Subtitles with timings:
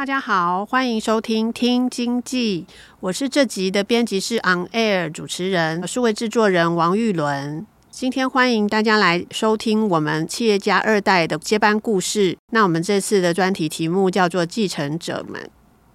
[0.00, 2.64] 大家好，欢迎收听听经济，
[3.00, 7.66] 我是这集的编辑室 On Air 主持人，数位制作人王玉伦。
[7.90, 12.38] 今天欢迎大家来收听我们企业家二代的接班故事。
[12.50, 15.50] 那我们这次的专题题目叫做继承者们。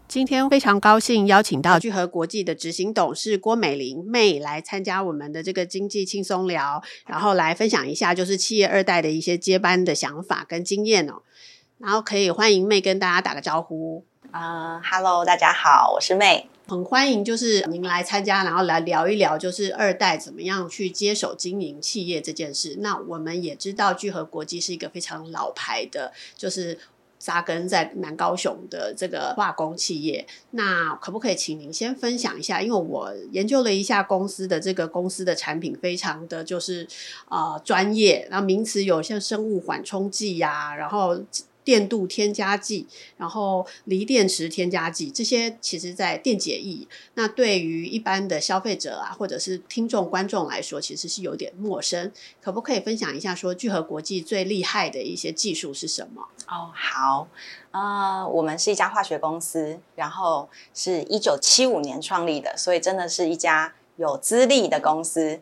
[0.08, 11.23] 今天非常高兴邀请到聚合国际的执行董事郭美玲妹来参加我们的这个经济轻松聊，然后来分享一下就是企业二代的一些接班的想法跟经验哦。
[11.77, 14.03] 然后可以欢迎妹跟大家打个招呼。
[14.31, 22.77] Hello，大家好，我是妹，很欢迎就是您来参加，然后来聊一聊就是二代怎么样去接手经营企业这件事。
[22.79, 26.79] 那我们也知道聚合国际是一个非常老牌的，就是
[27.19, 30.25] 扎根在南高雄的这个化工企业。
[30.51, 32.61] 那可不可以请您先分享一下？
[32.61, 36.87] 因为我研究了一下公司的这个公司的产品，非常的就是
[37.29, 41.21] 呃专业，然后名词有像生物缓冲剂呀、啊，然后。
[41.66, 52.11] 电镀添加剂，然后锂电池添加剂，这些其实在电解液，那对于一般的消费者啊，或者是听众观众来说，其实是有点陌生。
[52.39, 56.27] 可不可以分享一下，说聚合国际最厉害的一些技术是什么？
[56.47, 57.27] 哦，好，
[57.71, 65.42] 呃，我们是一家化学公司，然后是一九七五年创立的，所以真的是一家有资历的公司。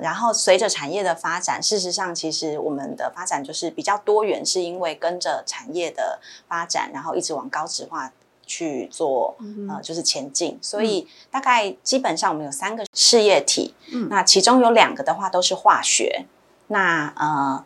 [0.00, 8.12] 然后随着产业的发展，事实上，其实我们的发展就是比较多元，是因为跟着产业的发展，然后一直往高质化
[8.46, 10.56] 去做，嗯、呃，就是前进。
[10.62, 16.26] 所以大概基本上我们有三个事业体，嗯，那其中有两个的话都是化学。
[16.68, 17.64] 那呃，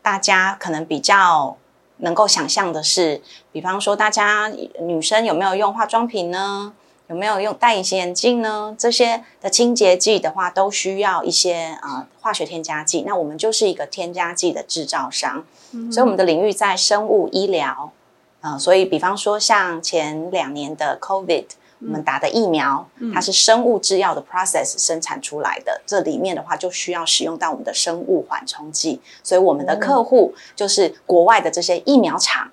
[0.00, 1.58] 大家可能比较
[1.98, 3.20] 能够想象的是，
[3.52, 4.48] 比方说大家
[4.80, 6.72] 女生有没有用化妆品呢？
[7.08, 8.74] 有没有用戴隐形眼镜呢？
[8.78, 13.02] 这些的清洁剂的话，都需要一些呃化学添加剂。
[13.02, 17.92] 那我们就是一个添加剂的制造商，嗯、所以我们的领域在生物医疗。
[18.40, 21.44] 呃，所以比方说像前两年的 COVID，
[21.80, 29.00] 我们打的疫苗，嗯、它是生物制药的 process 生产出来的，这里面的话就需要使用到我们的生物缓冲剂。
[29.22, 32.50] 所以我们的客户就是国外的这些疫苗厂。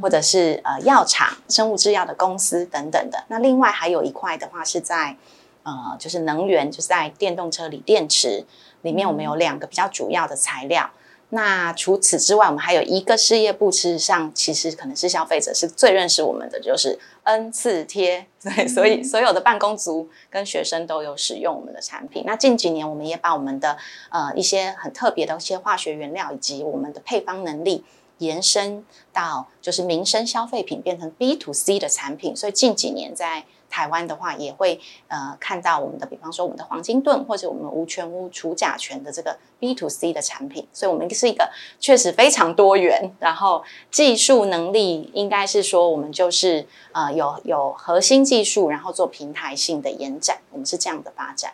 [0.00, 3.24] 或者是呃药厂、生物制药的公司等等的。
[3.28, 5.16] 那另外还有一块的话是在
[5.62, 8.44] 呃就是能源，就是在电动车锂电池
[8.82, 10.90] 里面，我们有两个比较主要的材料。
[11.30, 18.24] 那除此之外，我们还有一个事业部，事实上其实可能是消费者是最认识我们的，就是 N 次贴。
[18.42, 22.24] 对，所以所有的办公族跟学生都有使用我们的产品。
[22.26, 23.76] 那近几年，我们也把我们的
[24.08, 27.84] 呃一些很特别的一些化学原料以及我们的配方能力。
[28.18, 51.52] 延伸到就是民生消费品变成 B to C 的产品，所以近几年在台湾的话，也会呃看到我们的，比方说我们的黄金盾或者我们无醛屋除甲醛的这个 B to C 的产品，所以我们是一个确实非常多元，然后技术能力应该是说我们就是呃有有核心技术，然后做平台性的延展，我们是这样的发展。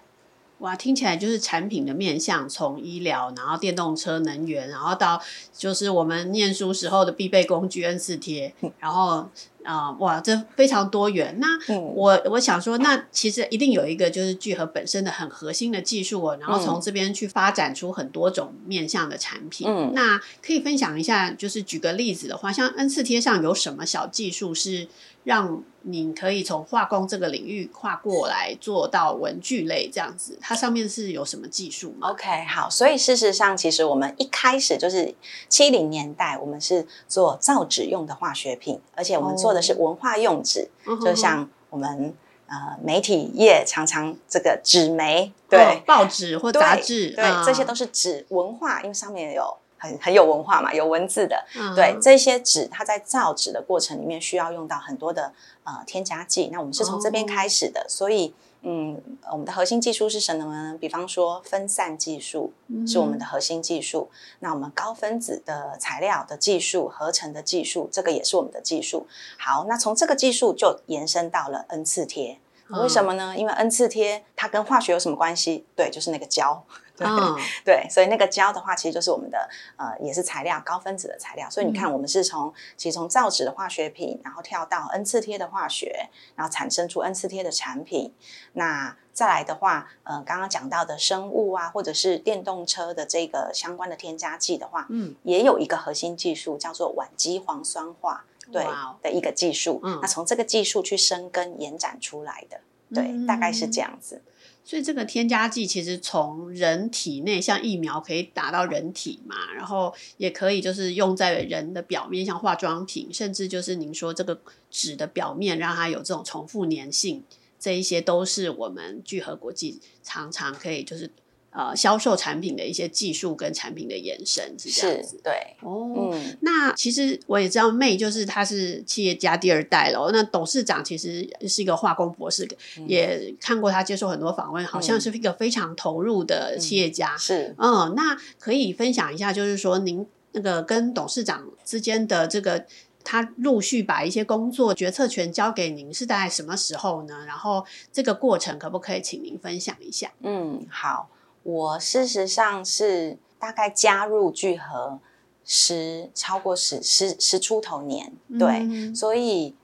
[0.64, 5.20] 哇，听起来就是产品的面向，从医疗，然后电动车、能源，然后到
[5.52, 9.28] 就是我们念书时候的必备工具 N 四贴，然后
[9.64, 11.36] 啊、呃，哇，这非常多元。
[11.40, 11.46] 那
[11.78, 19.66] 我我想说，那其实一定有一个就是聚合本身的很核心的技术哦，然后从这边去发展出很多种面向的产品。
[19.68, 24.86] 嗯，那可以分享一下，就是举个例子的话，像 N 四贴上有什么小技术是？
[25.24, 35.14] 让你可以从化工这个领域跨过来做到文具类这样子，它上面是有什么技术吗？OK，好，所以事实上，其实我们一开始就是
[35.48, 42.12] 七零年代，我们是做造纸用的化学品，而且我们做的是文化用纸，哦、就像我们
[42.48, 49.56] 呃媒体业常常这个纸媒，对，哦、报纸或杂志，对，嗯、这些都是纸文化，因为上面有。
[49.76, 55.30] 很很有文化嘛，有文字的，嗯、对这些纸，它在造纸的过程里面需要用到很多的
[55.62, 56.48] 呃添加剂。
[56.50, 58.32] 那我们是从这边开始的，哦、所以
[58.66, 59.00] 嗯，
[59.30, 60.78] 我们的核心技术是什么呢？
[60.80, 62.52] 比方说分散技术
[62.86, 64.08] 是我们的核心技术。
[64.10, 69.06] 嗯、那我们高分子的材料的技术、合成的技术，这个也是我们的技术。
[69.38, 72.38] 好，那从这个技术就延伸到了 N 次贴。
[72.70, 73.34] 为什么呢？
[73.36, 75.66] 因为 N 次贴它跟化学有什么关系？
[75.76, 76.64] 对，就是那个胶。
[76.98, 77.38] 对、oh.
[77.64, 81.50] 对，所以那个胶的话，其实就是我们的呃，也是材料，高分子的材料。
[81.50, 88.14] 所以你看，我们是从、嗯、其实从造纸的化学品，然后跳到 N 次贴的化学，然后产生出 N 次贴的产品。
[88.52, 98.64] 那再来的话，呃，刚刚讲到的生物啊，或者是电动车的这个相关的添加剂的话，嗯，也有一个核心技术叫做烷基磺酸化，对.
[99.02, 99.80] 的一个技术。
[99.82, 102.60] 嗯，那从这个技术去生根延展出来的，
[102.94, 104.22] 对，嗯、大概是这样子。
[104.64, 114.40] 所以这个添加剂其实从人体内，像疫苗可以打到人体嘛，然后也可以就是用在人的表面，像化妆品，甚至就是您说这个
[114.70, 117.22] 纸的表面，让它有这种重复粘性，
[117.60, 121.10] 这一些都是我们聚合国际常常可以就是。
[121.56, 126.10] 呃，销售产品的一些技术跟产品的延伸是这样子，对哦。
[126.12, 130.10] 嗯、那其实我也知道，May 就是她是企业家第二代了。
[130.12, 132.44] 那董事长其实是一个化工博士，
[132.76, 137.14] 嗯、也看过他接受很多访问，好像是一个非常投入的企业家。
[137.14, 142.66] 嗯、是，嗯，那可以分享一下，就是说您那个跟董事长之间的这个，
[143.04, 147.24] 他陆续把一些工作决策权交给您，是在什么时候呢？
[147.28, 150.12] 然后这个过程可不可以请您分享一下？
[150.20, 151.10] 嗯，好。
[151.44, 154.98] 我事实上是大概加入聚合
[155.44, 159.54] 十超过十十十出头年，对，嗯、所以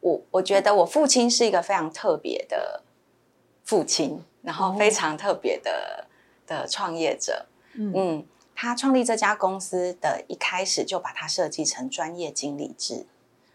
[0.00, 2.82] 我我觉得我父亲是一个非常特别的
[3.64, 6.08] 父亲，然后非常特别的、哦、
[6.46, 13.06] 的创业者，嗯，嗯，他创立这家公司的一开始就把它设计成专业经理制，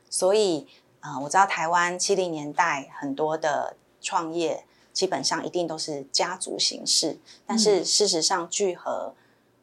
[0.09, 0.67] 所以
[1.01, 4.65] 啊、呃，我知道台湾七零年代很多的创业。
[4.95, 9.13] 基本上一定都是家族形式，但是事实上聚合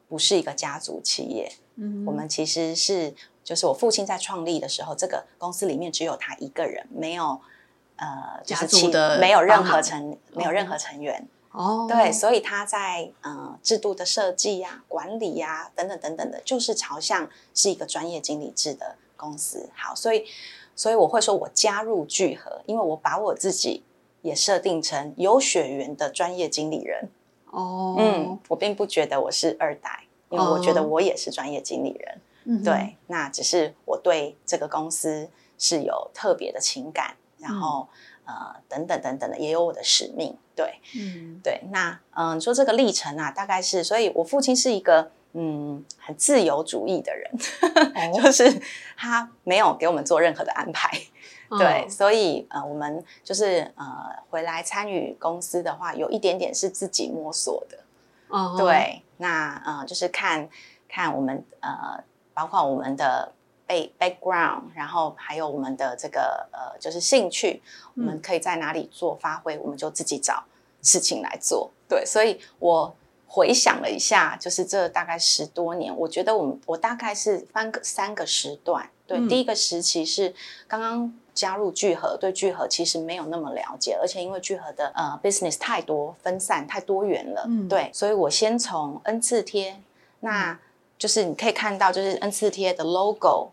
[0.07, 1.51] 不是一个家族企业。
[1.75, 3.11] 嗯，我们其实是
[3.43, 7.41] 就是我父亲在创立的时候，这个公司里面只有他一个人，没有
[7.95, 11.27] 呃家族的没有任何成没有任何成员。
[11.51, 19.67] 哦，对，所以他在呃制度的设计呀、管理呀等等等等的，就是朝向是一个专业经理制的公司。
[19.75, 20.25] 好，所以
[20.75, 23.83] 所以我会说我加入聚合，因为我把我自己。
[24.23, 27.09] 也设定成有血缘的专业经理人
[27.51, 35.29] 哦，嗯，我并不觉得我是二代，因为我觉得我也是专业经理人，哦、对，那只是我对这个公司
[35.59, 37.87] 是有特别的情感，然后、
[38.25, 47.29] 嗯、呃等等等等的，也有我的使命，对，嗯，对，那嗯、呃，说这个历程啊，大概是，所以我父亲是一个嗯很自由主义的人，
[48.13, 48.61] 哦、就是
[48.95, 50.89] 他没有给我们做任何的安排。
[51.57, 53.85] 对，所以呃，我们就是呃，
[54.29, 57.77] 回来参与公司的话，有一点点是自己摸索的。
[58.29, 60.49] 哦，对，那呃，就是看
[60.89, 62.03] 看我们呃，
[62.33, 63.31] 包括我们的
[63.67, 67.61] 背 background，然后还有我们的这个呃，就是兴趣，
[67.95, 70.43] 我们可以在哪里做发挥，我们就自己找
[70.81, 71.69] 事情来做。
[71.87, 72.95] 对，所以我
[73.27, 78.89] 回想了一下，就是这大概十多年，我觉得我们我大概是分个三个时段。
[79.05, 80.33] 对，嗯、第一个时期是
[80.67, 81.13] 刚刚。
[81.33, 89.81] 加入聚合，对聚合其实没有那么了解，而且因为聚合的呃 business 太多分散太多元了，嗯，对，所以我先从 N 次贴，
[90.19, 90.59] 那
[90.97, 93.49] 就是你可以看到，就是 N 次贴的 logo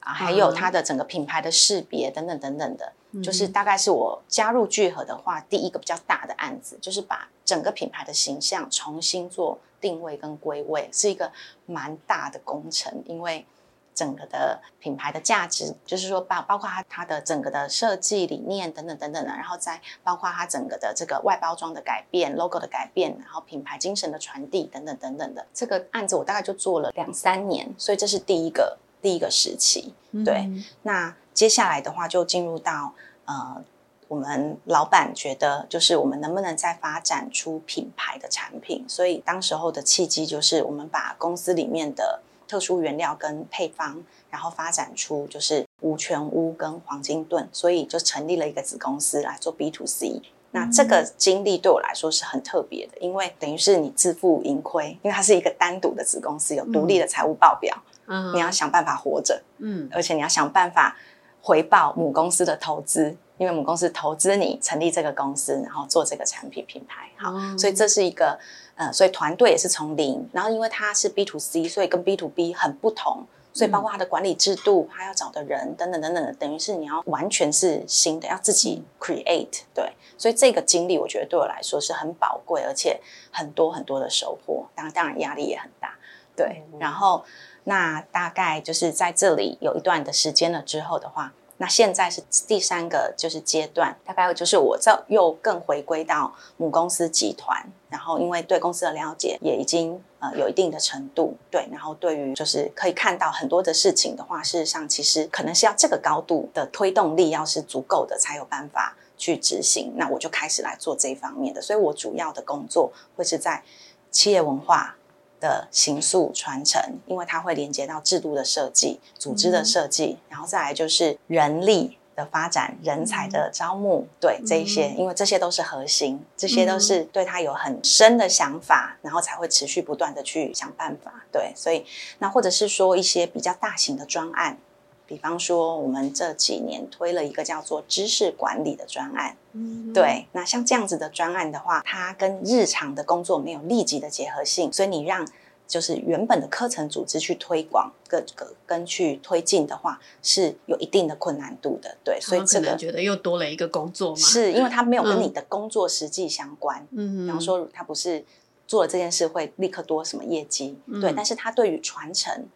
[0.00, 11.32] 啊，还有它的整个品牌的识别等等等等的，嗯、就是大概是我加入聚合的话，第一个比较大的案子，就是把整个品牌的形象重新做定位跟归位，是一个
[11.64, 13.46] 蛮大的工程，因为。
[13.94, 25.46] 整个的品牌的价值，就是说包包括它它的整个的设计理念等等等等的，然后再包括它整个的这个外包装的改变、logo 的改变，然后品牌精神的传递等等等等的。
[25.54, 29.94] 这个案子我大概就做了两三年，所以这是第一个第一个时期。
[30.24, 32.92] 对，嗯、那接下来的话就进入到
[33.26, 33.62] 呃，
[34.08, 42.20] 我们老板觉得就是我们能不能再发展出品牌的产品，所以当时候的契机就是我们把公司里面的。
[42.54, 50.22] 特殊原料跟配方，然后发展出就是无醛屋跟黄金盾，所以就成立了一个子公司来做 B to C。
[50.52, 60.96] 那这个经历对我来说是很特别的，因为等于是你自负盈亏，因为它是一个单独的子公司，有独立的财务报表，嗯，你要想办法活着，嗯，而且你要想办法
[61.42, 68.38] 回报母公司的投资，因为母公司投资你成立这个公司，然后做这个产品品牌，好，嗯，所以这是一个。
[68.76, 79.60] 呃，所以团队也是从零，然后因为它是 B to C，所以跟 B to B 很不同，所以包括他的管理制度，他要找的人等等等等的，等于是你要完全是新的，要自己 create。
[79.72, 83.00] 对，所以这个经历我觉得对我来说是很宝贵，而且
[83.30, 84.66] 很多很多的收获。
[84.74, 85.94] 当然，当然压力也很大。
[86.36, 87.24] 对，然后
[87.62, 91.32] 那大概就是在这里有一段的时间了之后的话。
[91.56, 97.64] 那现在是第三个就是阶段，大概就是我这又更回归到母公司集团，
[97.94, 113.62] 然后因为对公司的了解也已经呃有一定的程度，对，然后对于就是可以看到很多的事情的话，事实上其实可能是要这个高度的推动力要是足够的才有办法去执行，那我就开始来做这一方面的，所以我主要的工作会是在
[114.10, 114.96] 企业文化。
[115.40, 131.24] 的形塑传承，因为它会连接到制度的设计、组织的设计，嗯、然后再来就是人力的发展、人才的招募，嗯、对这一些，因为这些都是核心，这些都是对他有很深的想法，然后才会持续不断的去想办法。
[131.32, 131.84] 对，所以
[132.18, 134.58] 那或者是说一些比较大型的专案。
[135.06, 140.26] 比方说，我们这几年推了一个叫做知识管理的专案，嗯，对。
[140.32, 145.28] 那像这样子的专案的话，它跟日常的工作没有立即的结合性，所以你让
[145.74, 152.16] 就是原本的课程组织去推广跟跟跟去推进的话，是有一定的困难度的，对。
[152.20, 154.16] 所以这个觉得又多了一个工作吗？
[154.16, 158.24] 是因为他没有跟你的工作实际相关，嗯，比方说他不是
[158.68, 161.12] 做了这件事会立刻多什么业绩，嗯、对。
[161.12, 162.46] 但是他对于传承。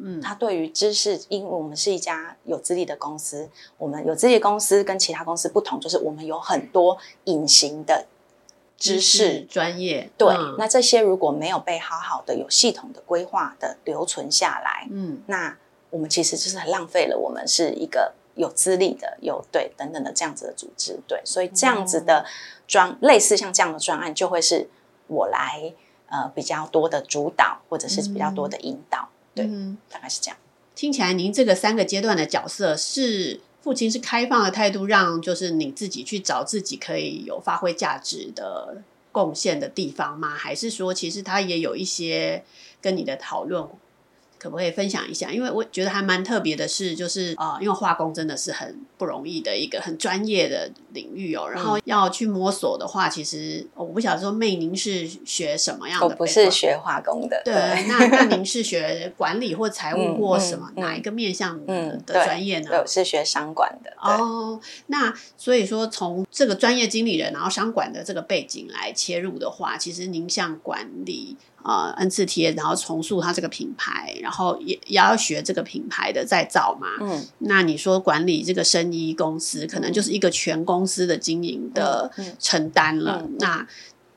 [0.00, 8.06] 嗯，他对于知识，因为我们是一家有资历的公司，我们有资历公司跟其他公司不同，就是我们有很多隐形的
[8.78, 10.08] 知识专业。
[10.16, 15.56] 对，嗯、那这些如果没有被好好的、有系统的规划的留存下来，嗯，那
[15.90, 17.18] 我们其实就是很浪费了。
[17.18, 22.24] 我们是一个有资历的、有对等等的这样子的组织，对，所以这样子的
[22.66, 24.68] 专、嗯、类似像这样的专案，就会是
[25.08, 25.74] 我来
[26.08, 29.08] 呃比较多的主导，或者是比较多的引导。
[29.10, 30.36] 嗯对，嗯，大概是这样。
[30.74, 40.30] 听起来，您这个三个阶段的角色是父亲是开放的态度，让就是你自己去找自己可以有发挥价值的贡献的地方吗？
[40.30, 42.44] 还是说，其实他也有一些
[42.80, 43.68] 跟你的讨论？
[44.38, 45.30] 可不可以分享一下？
[45.30, 51.48] 因为我觉得还蛮特别的是，就是啊、呃，因为化工真的是很不容易的一个很专业的领域哦。
[51.48, 56.06] 然后要去摸索的话，其实我不晓得说妹您是学什么样的？
[56.06, 57.42] 我不是学化工的。
[57.44, 57.54] 对，
[57.88, 62.70] 那 那您是学管理或财务或什么、嗯、哪一个面向的专业呢？
[62.70, 63.92] 对，我是学商管的。
[64.00, 71.36] 哦，那所以说从这个专业经理人，然后商管的这个背景来切入的话，其实您像管理。
[71.64, 76.88] 呃，N 次贴，然后重塑它这个品牌，然后也也要学这个品牌的再造嘛。
[77.00, 83.20] 嗯，那你说管理这个生医公司，可能就是一个全公司的经营的承担了。
[83.22, 83.68] 嗯嗯、那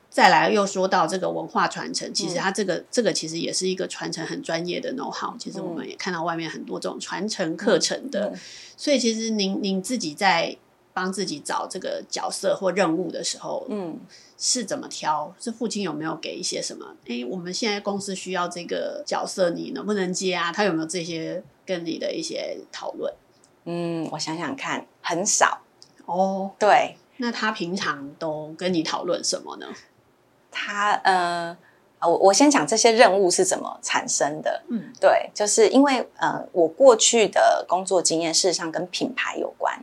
[0.10, 5.36] 再来又说到这个文化传承，其实它这个、嗯、这个其实也是一个传承很专业的 know how。
[5.38, 8.34] 其实我们也看到外面很多这种传承课程的，
[8.78, 10.58] 所以其实您您自己在
[10.94, 14.00] 帮自己找这个角色或任务的时候，嗯。
[14.44, 15.32] 是怎么挑？
[15.40, 16.84] 是父亲有没有给一些什么？
[17.08, 20.52] 哎，我们现在公司需要这个角色，你能不能接啊？
[20.52, 23.14] 他有没有这些跟你的一些讨论？
[23.66, 25.62] 嗯，我想想看，很少
[26.08, 26.50] 哦。
[26.58, 29.68] 对，那他平常都跟你讨论什么呢？
[30.50, 31.56] 他呃，
[32.02, 34.64] 我我先讲这些任务是怎么产生的。
[34.70, 39.80] 嗯，对，就是因为呃，我过去的工作经验事实上跟品牌有关。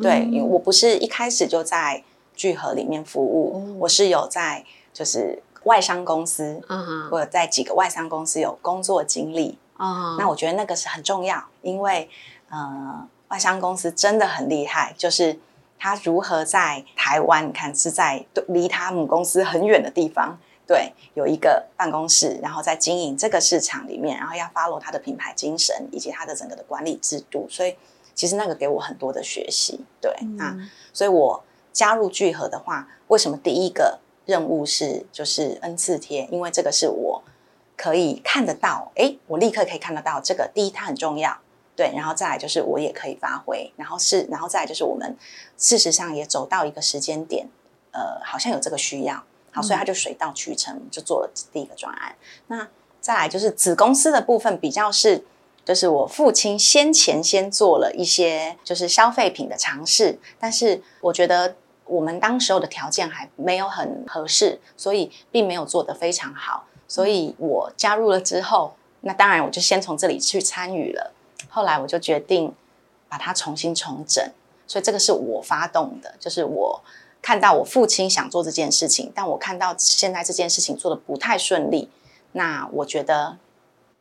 [0.00, 2.04] 对，因为我不是一开始就在。
[2.34, 9.58] 聚合里面服务，哦、我是有在就是外商公司，嗯、哼或者在几个外商公司有工作经历。
[9.78, 12.08] 嗯、哼那我觉得那个是很重要，因为
[12.48, 15.38] 呃，外商公司真的很厉害，就是
[15.78, 27.76] 他如何在台湾，你看是在离他母公司很远的地方，对，有一个办公室，然后在经营这个市场里面，然后要 follow 他的品牌精神以及他的整个的管理制度，所以
[28.14, 29.80] 其实那个给我很多的学习。
[30.00, 30.56] 对，嗯、那
[30.92, 31.44] 所以我。
[31.74, 36.28] 加入聚合的话，为什么第一个任务是就是恩赐贴？
[36.30, 37.22] 因为这个是我
[37.78, 40.50] 可以看得到，哎，我立刻可以看得到这个。
[40.52, 41.34] 第一，它很重要，
[41.74, 45.16] 对，然后再来就是我也可以发挥，然后是，然后再来就是我们
[45.56, 47.48] 事实上也走到一个时间点，
[47.92, 52.14] 呃，好像有这个需要，好，所以他就水到渠成，就做了第一个专案。
[52.48, 52.68] 那
[53.00, 55.24] 再来就是子公司的部分，比较是。
[55.64, 61.54] 就是我父亲先前先做了一些就是消费品的尝试，但是我觉得
[61.84, 66.64] 我们当时候的条件还没有很合适，所以并没有做得非常好。
[66.88, 71.12] 所以我加入了之后，那当然我就先从这里去参与了。
[71.48, 72.52] 后来我就决定
[73.08, 74.24] 把它重新重整，
[74.66, 76.82] 所以这个是我发动的，就是我
[77.22, 81.88] 看到我父亲想做这件事情，但我看到现在这件事情做得不太顺利，
[82.32, 83.38] 那我觉得。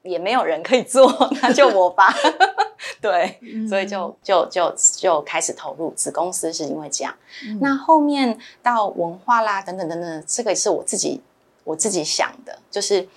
[0.04, 2.14] 也没有人可以做， 那就我吧。
[3.00, 7.14] 对，嗯、所以就就就就开始投入子公司，是因为这样。
[7.46, 11.22] 嗯、那后面到文化啦，等等等等，这个是我自己
[11.64, 13.08] 我自己想的，就是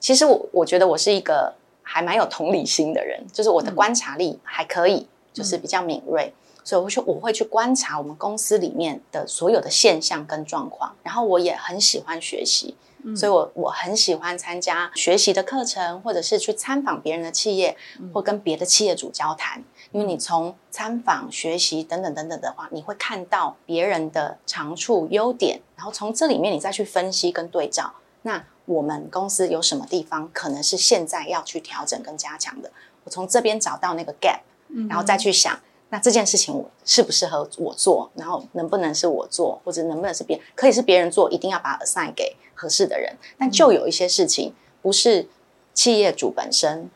[0.00, 6.32] 其实我我觉得我是一个还蛮有同理心的人，就是我的观察力还可以，嗯、就是比较敏锐，
[6.64, 12.74] 所以我会去我会去观察我们公司里面的所有的现象跟状况，然后我也很喜欢学习。
[13.16, 17.76] 所以我，我我很喜欢参加学习的课程，或者是去参访别人的企业，
[18.12, 19.62] 或跟别的企业主交谈。
[19.90, 27.92] 因为你从参访、学习等等等等的话，你会看到别人的长处、优点，然后从这里面你再去分析跟对照。
[28.22, 32.70] 那我们公司有什么地方可能是现在要去调整跟加强的？
[33.04, 34.40] 我从这边找到那个 gap，
[34.88, 35.58] 然后再去想。
[35.92, 38.10] 那这件事情我适不适合我做？
[38.14, 40.46] 然后能不能是我做，或者能不能是别人？
[40.54, 43.14] 可以是别人做，一定要把它 assign 给合适的人。
[43.38, 45.28] 但就有一些事情不是
[45.74, 46.88] 企业主本身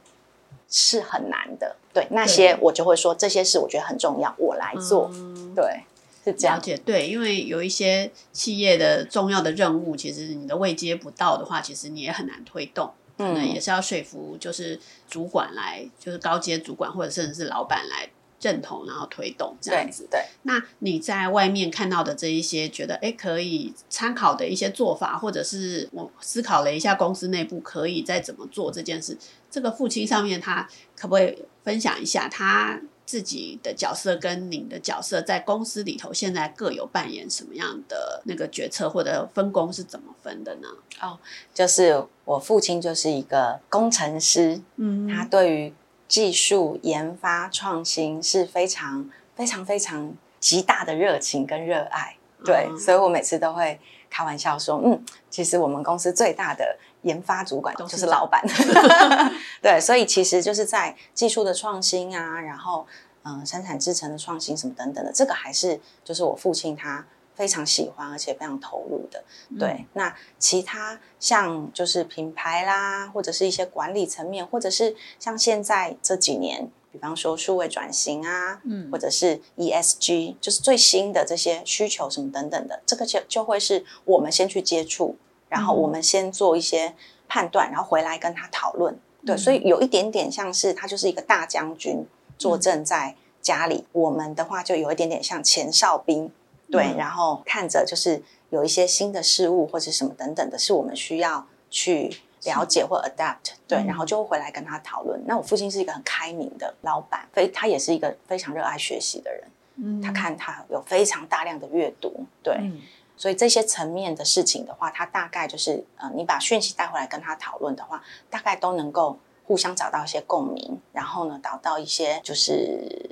[0.71, 5.11] 是很难的，对那些我就会说，这些事我觉得很重要，我来做。
[5.13, 5.83] 嗯、对，
[6.25, 6.57] 是这样。
[6.57, 12.91] 了解，对，因为有一些企业的重要的任务，其实你的位接不到的话，其实你也很难推动。
[13.19, 18.09] 可能也是要说服，就是主管来，就是高阶主管或者甚至是老板来。
[18.47, 20.07] 认同，然后推动这样子。
[20.09, 29.19] 对，对，那你在外面看到的这一些，觉得哎可以参考的一些做法，或者是我思考了一下公司内部可以再怎么做这件事。
[29.51, 40.69] 这个父亲上面，他可不可以分享一下他自己的角色跟您的角色在公司里头现在各有扮演什么样的那个决策或者分工是怎么分的呢？
[41.01, 41.19] 哦，
[41.53, 45.75] 就是我父亲就是一个工程师，嗯，他对于。
[46.09, 58.43] 技术研发创新是非常非常非常极大的热情跟热爱，对，嗯、所以我每次都会开玩笑说，嗯，其实我们公司最大的研发主管就是老板，
[59.61, 62.87] 对，所以其实就是在技术的创新啊，然后
[63.23, 67.05] 嗯、呃，生产制程的创新什么等等的，这个还是就是我父亲他。
[67.37, 69.23] 非常喜欢，而且非常投入的。
[69.59, 85.17] 对，嗯、那其他像就是品牌啦，或者是一些管理层面，或者是像现在这几年，比方说数位转型啊，嗯，或者是 ESG，就是最新的这些需求什么等等的，这个就就会是我们先去接触，
[85.51, 86.95] 然后我们先做一些
[87.29, 88.99] 判断，然后回来跟他讨论。
[89.27, 92.07] 对，嗯、所以有一点点像是他就是一个大将军
[92.39, 96.33] 坐镇在家里，嗯、我们的话就有一点点像前哨兵。
[96.71, 103.53] 对，嗯、然后看着就是有一些新的事物或者什么等等的，是我们需要去了解或 adapt。
[103.69, 105.21] 对，嗯、然后就会回来跟他讨论。
[105.27, 109.45] 那我父亲是一个很开明的老板，非他也是一个非常热爱学习的人。
[109.77, 112.81] 嗯，他看他有非常大量的阅读，对，嗯、
[113.17, 123.06] 所以这些层面的事情的话，他大概就是呃，你把讯息带回来跟他讨论的话，大概都能够互相找到一些共鸣，然后呢，找到一些就是。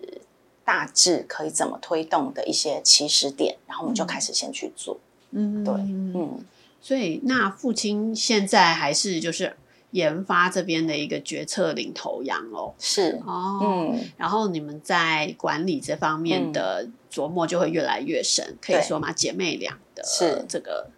[0.64, 4.98] 大致可以怎么推动的一些起始点，然后我们就开始先去做。
[5.30, 6.44] 嗯，对，嗯，
[6.80, 9.56] 所以那父亲现在还是就是
[9.90, 12.72] 研发这边的一个决策领头羊哦。
[12.78, 20.88] 是哦，嗯，然后你们在管理这方面的琢磨就会越来越深，嗯、可以说嘛，姐妹俩的是这个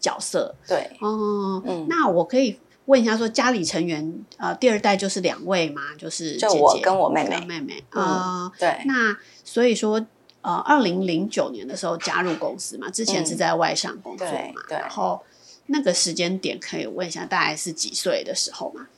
[0.00, 0.54] 角色。
[0.66, 2.58] 对，哦，嗯，那我可以。
[2.86, 8.82] 问一下，说家里成员呃，第二代就是两位嘛，就是姐姐就我跟我妹妹，妹妹啊，嗯呃、对。
[8.86, 10.04] 那所以说，
[10.42, 14.76] 呃，二零零九年的时候加入公司嘛，之前是在外商工作嘛，嗯、对。
[14.76, 15.22] 对然后
[15.66, 18.88] 那个时间点可以问一下，大概是几岁的时候嘛？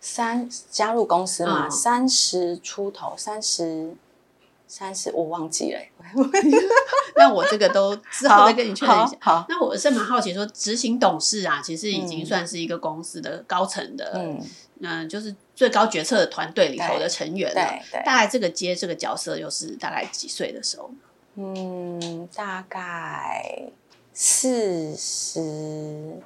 [0.00, 3.96] 三加入公司嘛，三十、嗯、出头，三十。
[4.66, 5.80] 三十，我忘记了。
[7.16, 9.16] 那我这个都之后再跟你确认一下。
[9.20, 14.40] 好，好，那我是蛮好奇，说执行董事啊，其实已经算是一个公司的高层的，嗯，
[14.82, 17.78] 呃、就是最高决策的团队里头的成员了。
[18.04, 20.90] 大概这个接这个角色又是大概几岁的时候？
[21.36, 23.70] 嗯，大概
[24.12, 26.20] 四十。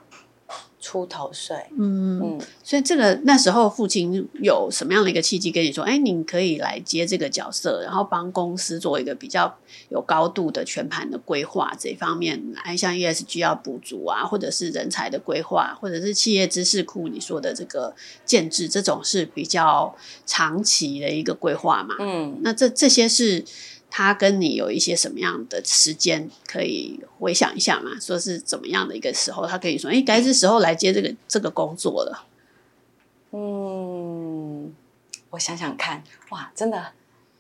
[0.89, 9.55] 出头岁，嗯嗯，所以这个那时候父亲有什么样的一个契机跟你说，哎，你可以来接这个角色，然后帮公司做一个比较
[9.91, 23.45] 有高度的全盘的规划这一方面，哎像 ESG 要补足啊，或者是人才的规划，或者是企业知识库你说的这个建制，这种是比较长期的一个规划嘛，嗯，那这这些是。
[23.91, 27.99] 他跟你有一些什么样的时间可以回想一下嘛？
[28.01, 32.27] 说是怎么样的一个时候，他可以说：“哎，该是时候来接这个这个工作了。”
[33.33, 34.75] 嗯，
[35.31, 36.93] 我想想看，哇，真的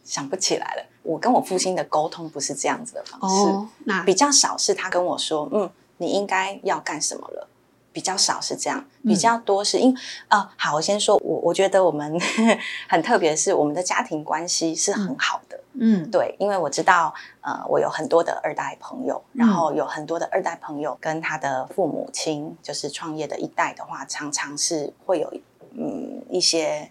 [0.05, 0.87] 想不起来了。
[1.03, 7.49] 我跟我父亲的沟通不是这样子的方式，哦，那比较少是他跟我说：“嗯，你应该要干什么了。”
[7.91, 9.93] 比较少是这样，比较多是因
[10.29, 12.21] 啊、呃，好，我先说，我我觉得我们
[12.87, 15.67] 很特别，是我们的家庭关系是很好的，嗯，
[16.11, 25.33] 对，因为我知道，呃，我有很多的二代朋友，然后有很多的二代朋友跟他的父母亲，就是创业的一代的话，常常是会有
[25.73, 26.91] 嗯一些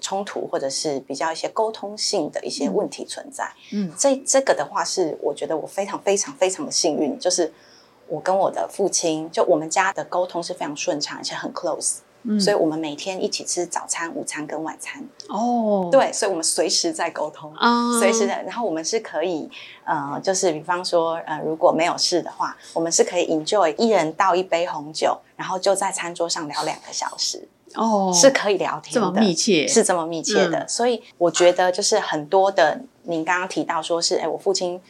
[0.00, 7.52] 冲突，或者是比较一些沟通性的一些问题存在，嗯，这这个的话是我觉得我非常非常非常的幸运，就是。
[8.08, 15.02] 我跟我的父亲，就我们家的沟通是非常顺畅，而且很 close，嗯，所以我们每天一起吃早餐、午餐跟晚餐。
[15.28, 18.42] 哦，对，所以我们随时在沟通，哦，随时的。
[18.44, 19.50] 然后我们是可以，
[19.84, 27.48] 呃，就是比方说，呃，如果没有事的话，我们是可以 enjoy 一人倒一杯红酒，然后就在餐桌上聊两个小时。
[27.74, 30.58] 哦，是可以聊天的，这么密切，是这么密切的。
[30.58, 34.80] 嗯，所以我觉得，就是很多的，您刚刚提到说是，哎，我父亲。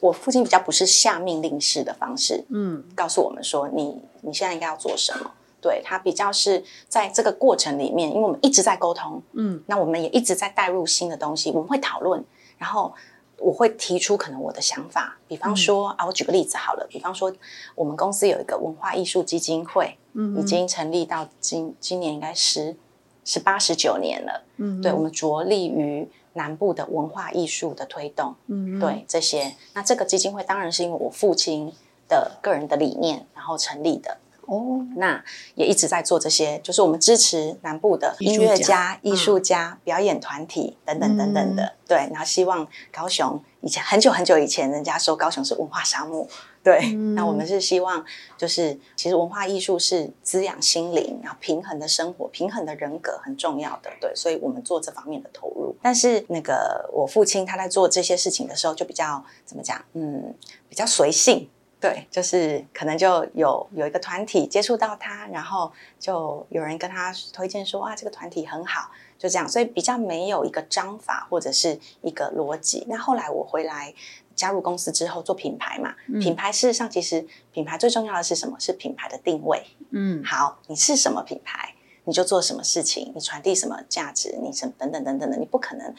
[0.00, 5.30] 我父亲比较不是下命令式的方式，嗯，告诉我们说你你现在应该要做什么。
[5.64, 12.22] 对，他比较是在这个过程里面，因为我们一直在沟通，嗯，那我们也一直在带入新的东西，我们会讨论，
[12.58, 12.92] 然后
[13.38, 17.32] 我会提出可能我的想法，比方说、嗯、啊，我举个例子好了，比方说
[17.74, 22.76] 我们公司有一个文化艺术基金会，嗯，已经成立到今今年应该十
[23.24, 26.06] 十八十九年了，嗯，对，我们着力于。
[26.36, 31.72] 南部的文化艺术的推动，嗯，对这些，那这个基金会当然是因为我父亲
[32.08, 34.18] 的个人的理念，然后成立的。
[34.46, 35.22] 哦，那
[35.54, 46.26] 也一直在做这些，就是我们支持南部的音乐家、艺术家、表演团体等等等等的，嗯，对，然后希望高雄以前很久很久以前，人家说高雄是文化沙漠。
[46.62, 48.02] 对，嗯、那我们是希望，
[48.38, 53.90] 就是其实文化艺术是滋养心灵，然后平衡的生活、平衡的人格很重要的。
[54.00, 55.76] 对，所以我们做这方面的投入。
[55.82, 59.78] 但是那个我父亲他在做这些事情的时候，就比较怎么讲？
[59.92, 60.34] 嗯，
[60.66, 61.50] 比较随性。
[61.88, 69.48] 对，就是可能就有有一个团体接触到他，然后就有人跟他推荐说啊，这个团体很好，就这样。
[69.48, 72.84] 所以比较没有一个章法或者是一个逻辑。
[72.88, 73.94] 那后来我回来。
[74.36, 78.56] 加入公司之后做品牌嘛，嗯、品牌事实上其实品牌最重要的是什么？
[78.58, 79.64] 是品牌的定位。
[79.90, 81.72] 嗯，好，你是什么品牌，
[82.04, 85.94] 你就做什么事情，你传递什么价值，你什么等等等等的，你不可能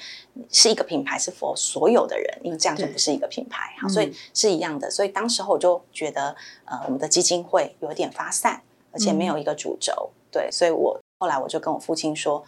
[0.52, 3.76] 是一个品牌是 for 所有的人，因为这样就不是一个品牌。
[3.82, 4.89] 好，所以是一样的。
[4.89, 10.12] 所以当时候我就觉得，呃，我们的基金会有点发散，而且没有一个主轴。
[10.12, 12.44] 嗯、对，所以我后来我就跟我父亲说。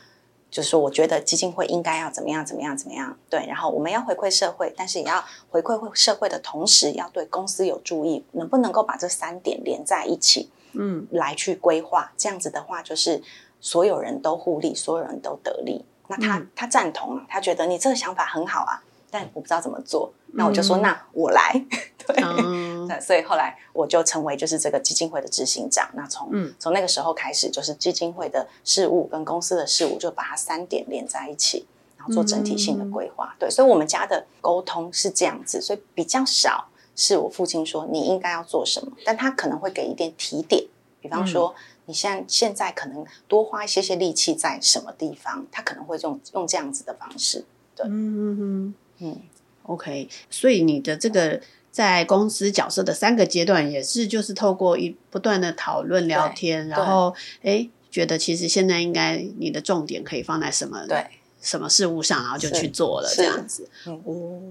[0.50, 3.20] 就是，我觉得基金会应该要怎么样，怎么样，怎么样？
[3.30, 10.50] 对，然后我们要回馈社会，但是也要回馈社会的同时，要对公司有注意，能不能够把这三点连在一起？
[10.72, 13.22] 嗯，来去规划，这样子的话，就是
[13.68, 15.84] 所有人都互利，所有人都得利。
[16.08, 18.82] 那他、嗯、他赞同，他觉得你这个想法很好啊。
[19.12, 21.66] 但我不知道怎么做，那我就说，嗯、那我来。
[22.08, 25.90] 对，所以后来我就成为就是这个基金会的执行长。
[25.96, 31.66] 那从、嗯、从那个时候开始，就是基金会的事务跟公司的事务，就把它三点连在一起，
[31.98, 33.34] 然后做整体性的规划。
[33.34, 40.64] 嗯、对，所以我们家的沟通是这样子，所以比较少是我父亲说你应该要做什么，但他可能会给一点提点，
[41.02, 47.44] 比方说、嗯、你现现在可能多花一些些力气在什么地方，他可能会用用这样子的方式。
[47.76, 48.74] 对，嗯嗯嗯。
[49.00, 49.22] 嗯
[49.68, 51.40] ，OK，所以你的这个
[51.72, 61.06] 在公司角色的三个阶段，也是就是透过一不断的讨论聊天，然后哎，觉得其实现在应该你的重点可以放在什么对
[61.40, 63.70] 什么事物上，然后就去做了这样子。
[63.86, 64.42] 哦，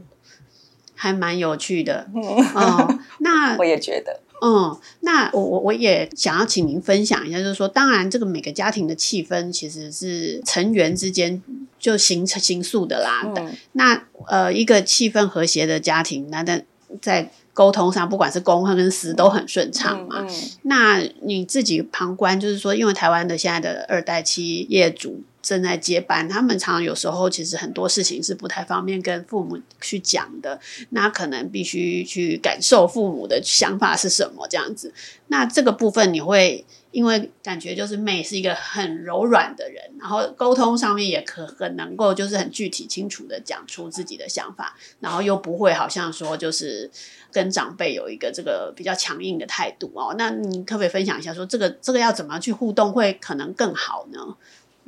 [0.94, 2.09] 还蛮有趣的。
[2.14, 4.20] 嗯，那 我也觉得。
[4.42, 11.42] 嗯，那我我我也想要请您分享一下，就是说，当然这个每个家庭的气氛其实是成员之间
[11.79, 13.22] 就形成形塑的啦。
[13.37, 16.64] 嗯、那呃，一个气氛和谐的家庭，那在
[17.01, 20.20] 在沟通上，不管是公跟私都很顺畅嘛。
[20.20, 25.22] 嗯嗯、那你自己旁观，就是说，因为台湾的现在的二代企业主。
[25.46, 30.59] 正在接班，他们常常有时候其实很多事情是不太方便跟父母去讲的，
[30.90, 34.92] 那可能必须去感受父母的想法是什么这样子。
[35.28, 46.90] 那这个部分你会因为感觉就是妹是一个很柔软的人，然后沟通上面也可很能够就是很具体清楚的讲出自己的想法，然后又不会好像说就是
[47.30, 50.16] 跟长辈有一个这个比较强硬的态度哦。
[50.18, 54.37] 那你可不可以分享一下说这个这个要怎么去互动会可能更好呢？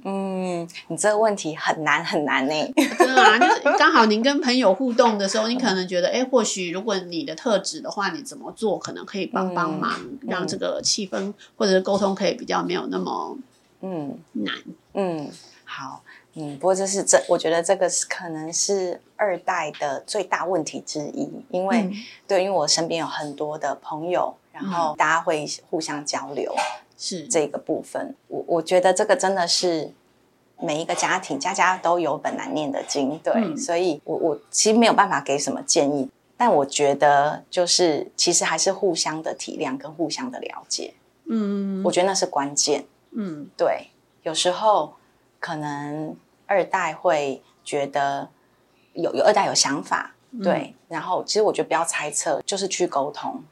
[0.04, 2.54] 嗯，你这个问题很难很难呢。
[2.98, 13.36] 真的啊，就是刚好您跟朋友互动的时候，你可能觉得，哎，或许如果你的特质的话，你怎么做可能可以帮帮忙，嗯、让这个气氛或者是沟通可以比较没有那么
[13.80, 14.54] 嗯难。
[14.94, 15.30] 嗯，
[15.64, 16.02] 好，
[16.34, 21.92] 嗯，不过这是这，我觉得这个是可能是二代的最大问题之一，因为、嗯、
[22.26, 26.54] 对，因为我身边有很多的朋友，然后大家会互相交流。
[26.98, 27.26] 是。
[27.28, 28.14] 这个部分。
[28.26, 29.92] 我我觉得这个真的是
[30.60, 40.92] 每一个家庭家家都有本难念的经，对，嗯、所以我我其实没有办法给什么建议，但我觉得就是其实还是互相的体谅跟互相的了解，
[41.30, 43.88] 嗯，我觉得那是关键，嗯，对，
[44.24, 44.94] 有时候
[45.38, 46.14] 可能
[46.46, 48.28] 二代会觉得
[48.94, 50.14] 有有二代有想法。
[50.44, 53.42] 对，然后其实我觉得不要猜测，就是去沟通，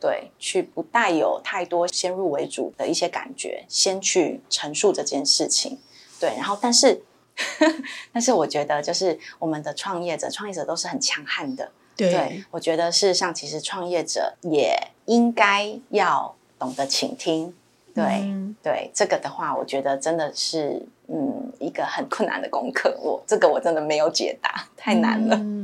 [0.00, 5.78] 对，去不带有太多先入为主的一些感觉，先去陈述这件事情，
[6.18, 7.02] 对，然后但是，
[8.10, 17.54] 但是我觉得就是我们的创业者，创业者都是很强悍的，对，对，我觉得事实上其实创业者也应该要懂得倾听，
[17.94, 25.36] 对，嗯、对，这个的话，我觉得真的是嗯一个很困难的功课，我这个我真的没有解答，太难了。
[25.36, 25.59] 嗯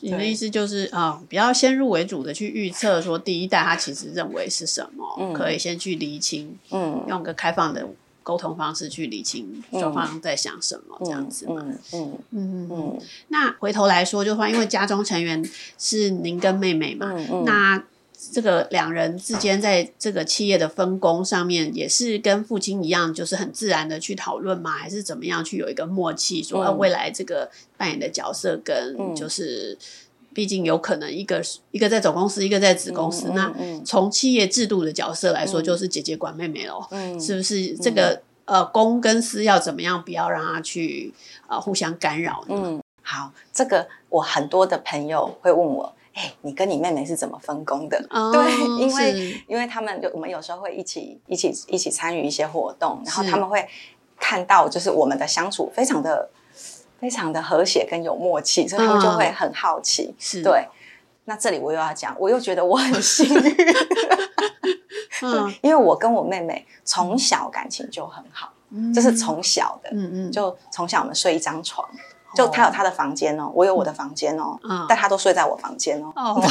[0.00, 7.86] 你的意思就是啊、呃，比较先入为主的去预测说第一代他其实认为是什么，嗯、可以先去厘清，嗯，用个开放的
[8.22, 12.98] 沟通方式去厘清双方在想什么，嗯、这样子嘛，嗯嗯嗯嗯。
[13.28, 15.42] 那回头来说，就话因为家中成员
[15.78, 17.12] 是您跟妹妹嘛，
[17.44, 17.82] 那。
[18.32, 24.72] 这个两人之间在这个企业的分工上面，也是跟父亲一样，就是很自然的去讨论吗？
[24.72, 29.78] 还是怎么样去有一个默契，说、嗯、未来这个扮演的角色跟就是，
[30.34, 33.28] 毕竟有可能一个一个在总公司，一个在子公司。
[33.28, 37.76] 嗯、那从企业制度的角色来说，就是姐姐管妹妹喽，嗯、是不是？
[37.76, 41.14] 这个、嗯、呃公跟私要怎么样，不要让他去
[41.46, 42.56] 呃互相干扰呢？
[42.56, 45.94] 嗯，好，这个我很多的朋友会问我。
[46.18, 48.04] 哎，你跟你妹妹是怎么分工的？
[48.10, 53.64] 哦、 对，因为因为他们就我们有时候会一起一起一起参与一些活动，然后他们会
[54.18, 56.28] 看到就是我们的相处非常的
[56.98, 60.12] 非常的和谐跟有默契，所以他们就会很好奇。
[60.18, 60.68] 是、嗯，对。
[61.26, 63.56] 那这里我又要讲，我又觉得我很幸运，
[65.22, 71.86] 嗯， 因为我跟我妹妹从小感情就很好，嗯、就是从小的，嗯嗯，就从小我们睡一张床。
[72.38, 76.12] 就他有他的房间哦，我有我的房间哦，但他都睡在我房间哦。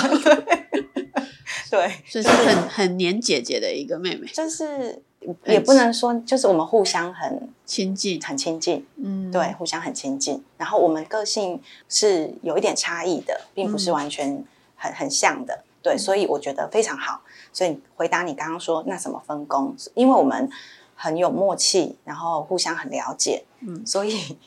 [1.71, 5.01] 对，所以是很很黏姐姐的一个妹妹，就是
[5.45, 8.85] 也不能说，就是我们互相很亲近，很亲近。
[8.97, 10.43] 嗯，对，互相很亲近。
[10.57, 14.43] 然后我们个性是有一点差异的，并不是完全
[14.75, 15.63] 很很像的。
[15.81, 17.21] 对，所以我觉得非常好。
[17.51, 19.75] 所以回答你刚刚说那怎么分工？
[19.93, 20.49] 因为我们
[20.95, 23.43] 很有默契，然后互相很了解。
[23.61, 24.37] 嗯，所以。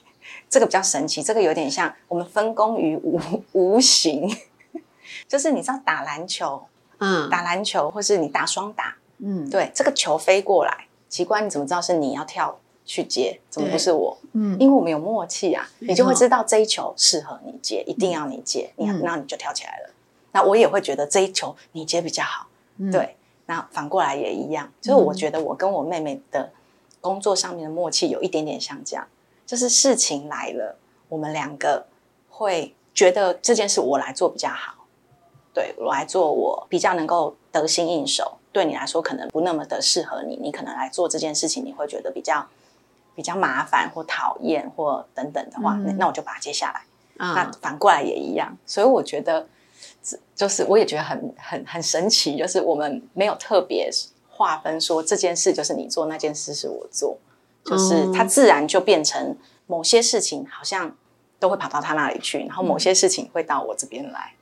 [0.50, 3.20] 这个比较神奇，这个有点像我们分工于无
[3.52, 4.28] 无形，
[5.28, 6.60] 就是你知道打篮球，
[6.98, 14.18] 嗯，打篮球或是你打双打，嗯，对，这个球飞过来，奇怪，你怎么知道是你要跳去接，怎么不是我？
[14.32, 19.94] 嗯，因为我们有默契啊，你就会知道这一球适合你接，一定要你接，你那你就跳起来了。
[20.32, 22.48] 那我也会觉得这一球你接比较好，
[22.90, 26.52] 对，那反过来也一样，就是我觉得我跟我妹妹的
[27.00, 29.06] 工作上面的默契有一点点像这样。
[29.50, 30.76] 就是事情来了，
[31.08, 31.84] 我们两个
[32.28, 34.86] 会觉得这件事我来做比较好，
[35.52, 38.38] 对，我来做我比较能够得心应手。
[38.52, 42.46] 对你来说可能不那么的适合你，你可能来做这件事情你会觉得比较
[43.16, 46.82] 比较麻烦或讨厌或等等的话，嗯、那我就把它接下来。
[47.18, 49.44] 嗯、那反过来也一样，所以我觉得
[50.36, 53.90] 就是我也觉得很很很神奇，就是我们没有特别
[54.28, 57.18] 划分说这件事就是你做，那件事是我做。
[57.64, 60.96] 就是他自然就变成某些事情好像
[61.38, 64.32] 都会跑到他那里去，然后某些事情会到我这边来。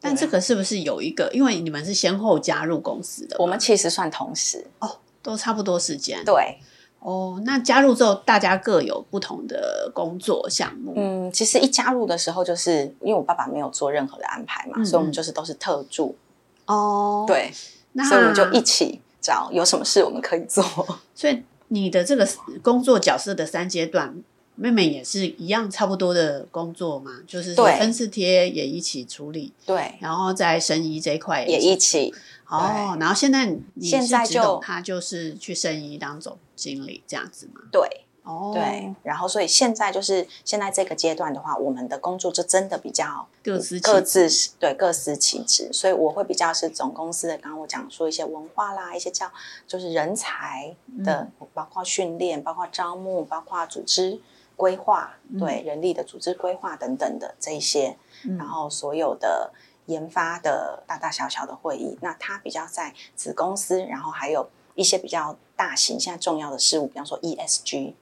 [0.00, 1.30] 但这个是不是有一个？
[1.32, 6.24] 因为你们是先后加入公司的，我们其实算同时哦，都差不多时间。
[6.24, 6.58] 对
[7.00, 10.94] 哦，那加入之后大家各有不同的工作项目。
[10.96, 16.16] 嗯，其实一加入的时候，就是因为我爸爸没有做任何的安排嘛，嗯、所以我们就是都是特助
[16.64, 17.24] 哦。
[17.26, 17.52] 对，
[17.92, 20.64] 那所以我们就一起找有什么事我们可以做。
[21.14, 21.42] 所以。
[21.72, 22.28] 你的这个
[22.62, 24.22] 工作角色的三阶段，
[24.54, 27.20] 妹妹也是一样差不多的工作嘛？
[27.26, 32.14] 就是说分次贴也一起处理，对，然后在生医这一块也一起。
[32.46, 37.62] 哦，然后现在你现在就他就是去生医当总经理这样子嘛？
[37.72, 38.04] 对。
[38.22, 44.28] 哦，对，然后所以现在就是现在这个阶段的话，我们的工作就真的比较各司各自
[44.58, 47.38] 对各司其职，所以我会比较是总公司的。
[47.38, 49.32] 刚刚我讲说一些文化啦，一些叫
[49.66, 54.20] 就是人才的，嗯、包括训练，包括招募，包括组织
[54.54, 59.50] 规划，对、嗯、人力的组织规划等等的这一些，嗯、然后所有的
[59.86, 67.94] 研发的大大小小的会议，那它比较在子公司，然后还有一些比较大型现在重要的事务，比方说 ESG。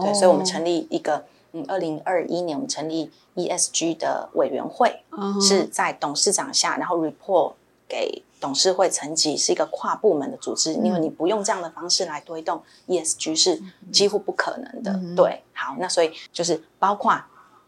[0.00, 5.40] 对，所以，我们成立一个，嗯，二零二一年我们成立 ESG 的委员会，uh.
[5.40, 7.52] 是在董事长下，然后 report
[7.88, 14.92] 给董事会层级是一个跨部门的组织，嗯、因为你不用这样的方式来推动 ESG 是几乎不可能的。
[14.92, 17.14] 嗯、对，好，那所以就是包括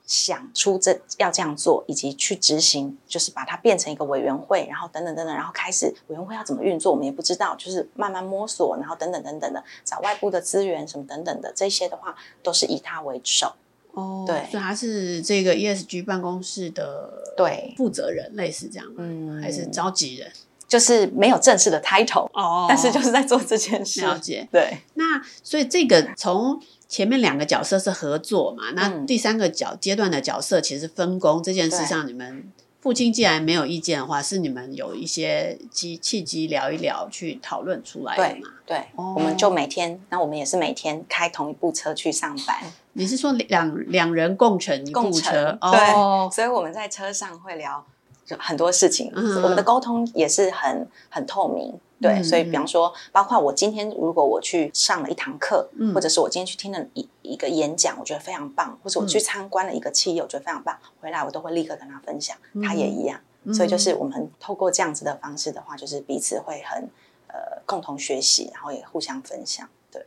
[0.07, 13.55] 想出这要这样做，以及去执行，就是把它变成一个委员会，然后等等等等，然后开始委员会要怎么运作，我们也不知道，就是慢慢摸索，然后等等等等的找外部的资源什么等等的这些的话，都是以他为首。
[13.93, 17.73] 哦，对，所以他是这个 ESG 办公室的对。
[17.77, 20.31] 负责人，类似这样，嗯，还是召集人，
[20.67, 24.03] 就是没有正式的 title 哦，但是就是在做这件事。
[24.03, 24.79] 了解，对。
[24.95, 38.49] 那所以这个从前面两个角色是合作嘛，那第三个角阶段的角色其实分工这件事上，你们父亲既然没有意见的话，是你们有一些机契机聊一聊去讨论出来的嘛？
[38.67, 42.57] 对，我们就每天，那我们也是每天开同一部车去上班。
[42.93, 45.59] 你是说两两人共乘一部车？
[45.61, 47.94] 对，哦、所以我们在车上会聊就
[48.39, 51.73] 很多事情，嗯、我们的沟通也是很很透明。
[52.01, 63.21] 对，嗯、所以比方说，包括我今天如果我去上了一堂课，嗯、或者是我今天去听了一一个演讲，我觉得非常棒，或者我去参观了一个企业，我觉得非常棒，回来我都会立刻跟他分享，嗯、他也一样。
[63.45, 66.89] 嗯、所以就是我们透过这样子的方式的话，就是彼此会很
[67.29, 69.69] 呃共同学习，然后也互相分享。
[69.91, 70.03] 对，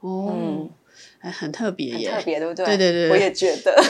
[0.00, 0.30] 哦。
[0.32, 0.70] 嗯
[1.20, 2.66] 很特别耶，特别对不对？
[2.66, 3.82] 对对对，我也觉得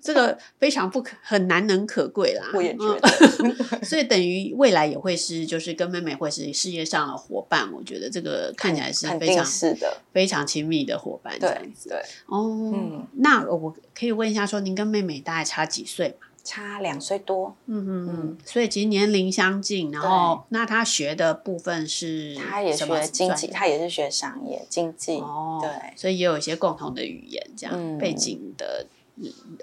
[0.00, 2.46] 这个非常不可很难能可贵啦。
[2.54, 3.08] 我也觉得
[3.84, 7.72] 所以等于未来也会是，就是跟妹妹会是事业上的伙伴。
[7.72, 11.36] 我觉得这个看起来是非常是的，非常亲密的伙伴。
[11.40, 12.72] 这样子，对哦。
[12.74, 16.26] 嗯，那我可以问一下，说您跟妹妹大概差几岁嘛？
[16.44, 19.90] 差两岁多，嗯嗯嗯，所以其实年龄相近。
[19.90, 28.86] 然后，那他学的部分是，他也学经济，他也是学商业经济，哦，对，所以也有一些共同的语言，这样背景的，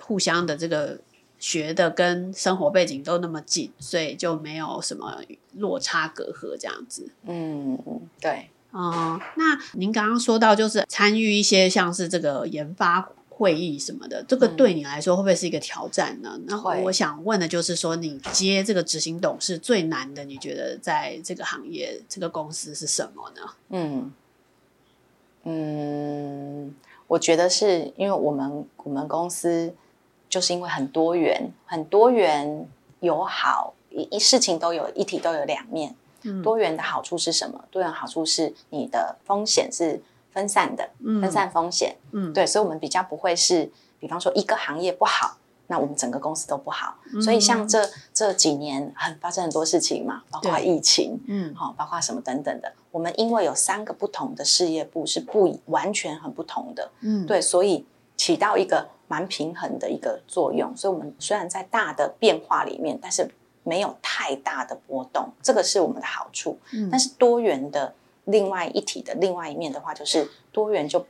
[0.01, 0.99] 互相的这个
[1.39, 5.21] 学的跟生活背景都那么近，所以就没有什么
[5.53, 7.09] 落差隔阂这样子。
[7.25, 7.77] 嗯，
[8.19, 13.09] 对，嗯，那您刚刚说到就是参与一些像是这个研发。
[13.37, 16.39] 会议什么的，这个对你来说会不会是一个挑战呢？
[16.47, 23.41] 然后我想问的就是说，你接这个执行董事最难的，你觉得在这个行业、这个公司是什么呢？
[23.71, 24.13] 嗯
[25.43, 26.73] 嗯，
[27.07, 29.73] 我觉得是因为我们我们公司
[30.29, 32.67] 就是因为很多元、很多元
[32.99, 35.95] 友好一一事情都有一体都有两面。
[36.23, 37.63] 嗯，多元的好处是什么？
[37.69, 40.01] 多元好处是你的风险是。
[40.35, 40.89] 分散的，
[41.21, 45.37] 分散风险，嗯，对，所以，我们比较不会是，比方说一个行业不好，
[45.67, 46.95] 那我们整个公司都不好。
[47.13, 52.71] 嗯、所以，像这这几年很发生很多事情嘛，包括疫情，嗯，好，包括什么等等的。
[52.91, 60.75] 我们因为有三个不同的事业部是不完全很不同的，嗯，对，所以起到一个蛮平衡的一个作用。
[60.75, 63.29] 所以，我们虽然在大的变化里面，但是
[63.63, 66.57] 没有太大的波动，这个是我们的好处。
[66.73, 67.93] 嗯，但是多元的。
[68.27, 71.05] 另外一体的另外一面的话，就是多元就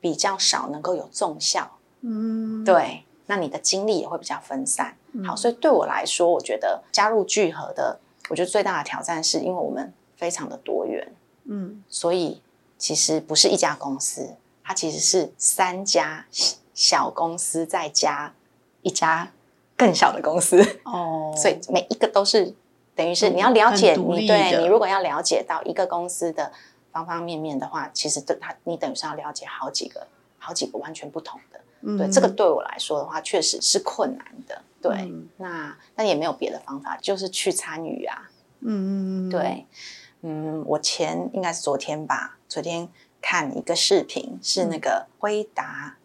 [0.00, 1.68] 比较少能够有综效，
[2.02, 4.96] 嗯，对，那你的精力也会比较分散。
[5.12, 11.12] 嗯、好，所以对我来说，我觉得加入聚合的，我觉得最大的挑战是因为我们非常的多元，
[11.44, 12.40] 嗯，所以
[12.78, 16.26] 其实不是一家公司，它其实是三家
[16.74, 18.34] 小公司再加
[18.82, 19.30] 一家
[19.76, 22.54] 更小的公司，哦， 所以每一个都是。
[22.96, 26.52] 等于是你要了解你对你如果要了解到一个公司的
[26.92, 30.06] 方方面面的话，其实对它你等于是要了解好几个
[30.38, 31.58] 好几个完全不同的。
[31.84, 34.62] 嗯、对这个对我来说的话，确实是困难的。
[34.80, 38.30] 对，嗯、那那也没有别的方法，就是去参与啊。
[38.60, 39.66] 嗯对，
[40.22, 42.88] 嗯，我前应该是昨天吧，昨天
[43.20, 45.96] 看一个视频，是那个辉达，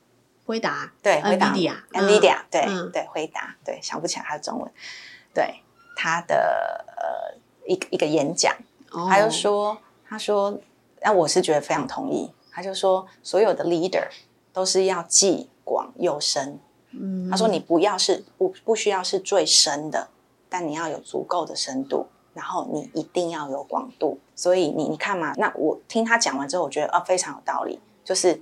[0.46, 4.72] 回答对，回答 NVIDIA 对对回答对，想不起来他的中文，
[5.34, 5.62] 对。
[6.02, 7.38] 他的呃
[7.68, 8.56] 一个一个演讲，
[8.90, 10.58] 他就说，他说，
[11.02, 12.32] 那我是觉得非常同意。
[12.54, 14.08] 他就说，所有的 leader
[14.54, 16.60] 都是要既广又深。
[16.92, 20.08] 嗯，他说你不要是不不需要是最深的，
[20.50, 24.18] 但你要有足够的深度，然后你一定要有广度。
[24.36, 27.80] 所以你你看嘛，那我听他讲完之后，我觉得啊非常有道理。
[28.04, 28.42] 就是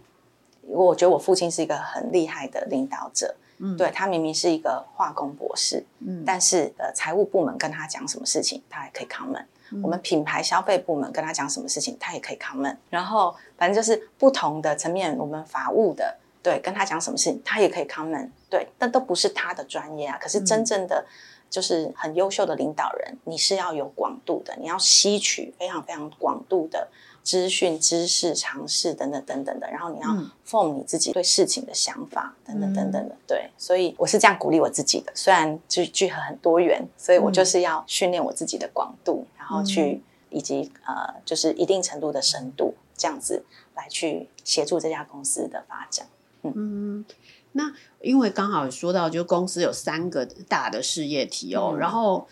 [0.62, 3.36] 我觉得我父亲是一个很厉害的领导者。
[3.60, 9.46] 嗯，对，他明明是一个化工博士，嗯，但是呃，财务部门跟他讲什么事情，他也可以 comment。
[9.72, 12.78] 嗯，我们品牌消费部门跟他讲什么事情，他也可以 comment。
[12.92, 16.16] 然后反正就是不同的层面，我们法务的
[16.48, 18.30] 对跟他讲什么事情，他也可以 comment。
[18.50, 20.18] 对，但都不是他的专业啊。
[20.18, 21.06] 可是真正的
[21.50, 26.88] 就是很优秀的领导人，你是要有广度的，你要吸取非常非常广度的
[27.22, 30.08] 资讯、知识、尝试等等等等的，然后你要
[30.48, 33.18] form 你自己对事情的想法等等等等的。
[33.28, 35.12] 对，所以我是这样鼓励我自己的。
[35.14, 43.44] 虽然聚聚合很多元，所以我就是要训练我自己的广度，然后去以及呃，就是一定程度的深度，这样子
[43.76, 46.08] 来去协助这家公司的发展。
[46.44, 47.06] 嗯，嗯，
[47.54, 52.28] 那因为刚好说到，就公司有三个大的事业体哦，嗯、然后。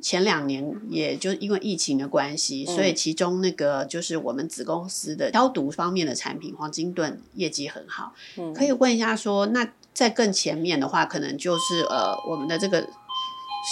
[0.00, 8.14] 前两年也就因为疫情的关系，嗯、所以其中那个就是我们子公司的消毒方面的产品黄金盾业绩很好。
[8.36, 12.88] 嗯，可以问一下说，那在更前面的话，可能就是呃我们的这个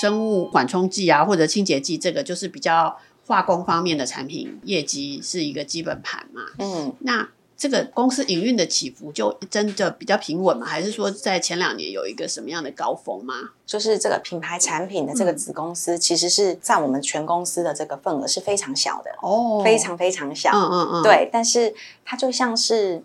[0.01, 6.43] 生物缓冲剂啊，或者清洁剂，这个就是比较化工方面的产品业绩是一个基本盘嘛。
[6.59, 7.29] 嗯，那。
[7.57, 10.67] 这个公司营运的起伏就真的比较平稳吗？
[10.67, 13.35] 还是说在前两年有一个什么样的高峰吗？
[13.65, 20.51] 就是这个品牌产品的这个子公司，其实是占我们全公司的这个份额是非常小的哦，非常非常小。
[20.53, 21.03] 嗯嗯嗯。
[21.03, 23.03] 对，但是它就像是，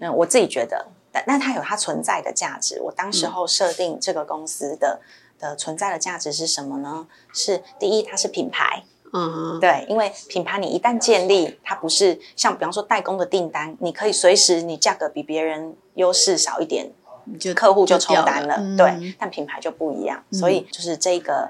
[0.00, 2.80] 嗯，我自己觉得，但但它有它存在的价值。
[2.82, 5.00] 我当时候设定这个公司的
[5.38, 7.06] 的存在的价值是什么呢？
[7.32, 8.84] 是第一，它是品牌。
[9.16, 16.90] 嗯，对，因为品牌你一旦建立，它不是像比方说代工的订单，你可以随时你价格比别人优势少一点，
[17.38, 18.56] 就客户就抽单了。
[18.56, 21.48] 了对，但品牌就不一样，嗯、所以就是这个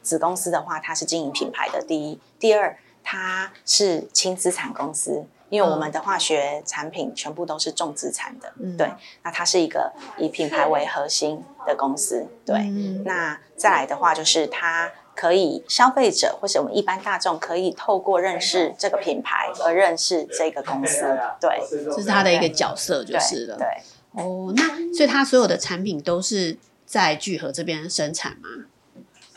[0.00, 1.82] 子公司的话，它是经营品牌的。
[1.82, 8.50] 第一，第二，它是轻资产公司，因为我们的化学产品全部都是重资产的。
[8.58, 8.90] 嗯、对，
[9.22, 12.26] 那它是一个以品牌为核心的公司。
[12.46, 14.90] 对，嗯、那再来的话就是它。
[15.14, 23.56] 可以，消费者或者我们一般大众可以透过认识这个品牌而认识这个公司，对，这是他的一个角色，就是了。
[23.56, 28.48] 对，对哦，那所以他所有的产品都是在聚合这边生产吗？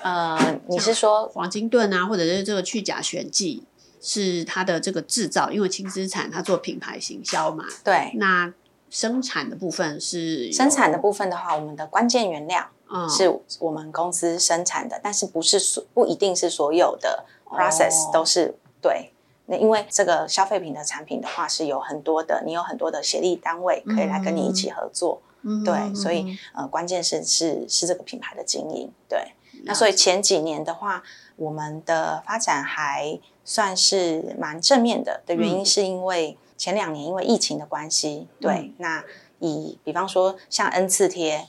[0.02, 3.64] 呃，你是说黄金盾啊，或者是这个去甲醛剂
[4.02, 5.50] 是它的这个制造？
[5.50, 8.12] 因为轻资产它做品牌行销嘛，对。
[8.16, 8.54] 那
[8.90, 12.70] 生产的部分是生产的部分的话，我们的关键原料。
[13.10, 18.56] 是我们公司生产的，但是不是所不一定是所有的 process 都是、oh.
[18.82, 19.12] 对。
[19.48, 25.66] 那因为这个消费品的产品的话，是有很多的，你有很多的协力单位可以来跟你一起合作，mm hmm.
[25.66, 25.96] 对。
[25.96, 29.34] 所以呃，关键是是是这个品牌的经营，对。
[29.64, 31.04] 那所以前几年的话，
[31.36, 35.22] 我们的发展还算是蛮正面的。
[35.26, 38.54] 的原因是因为前两年因为疫情的关系，对。
[38.54, 38.74] Mm hmm.
[38.78, 39.04] 那
[39.40, 41.48] 以比方说像 N 次贴。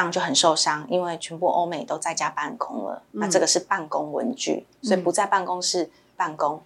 [0.00, 3.02] 当就很受伤，因为全部欧美都在家办公了。
[3.12, 6.62] 嗯、那这个是办公文具，嗯、所以不在办公室办公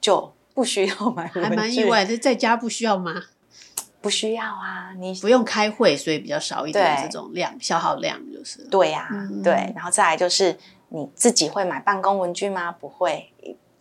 [0.00, 1.48] 就不需要买文具。
[1.48, 3.14] 还蛮意外，这在家不需要吗？
[4.02, 8.62] 不需要啊，你不用开会，所以比较少一点这种量消耗量就是。
[8.64, 9.72] 对呀、啊，嗯、对。
[9.74, 10.58] 然后再来就是
[10.90, 12.70] 你自己会买办公文具吗？
[12.70, 13.32] 不会。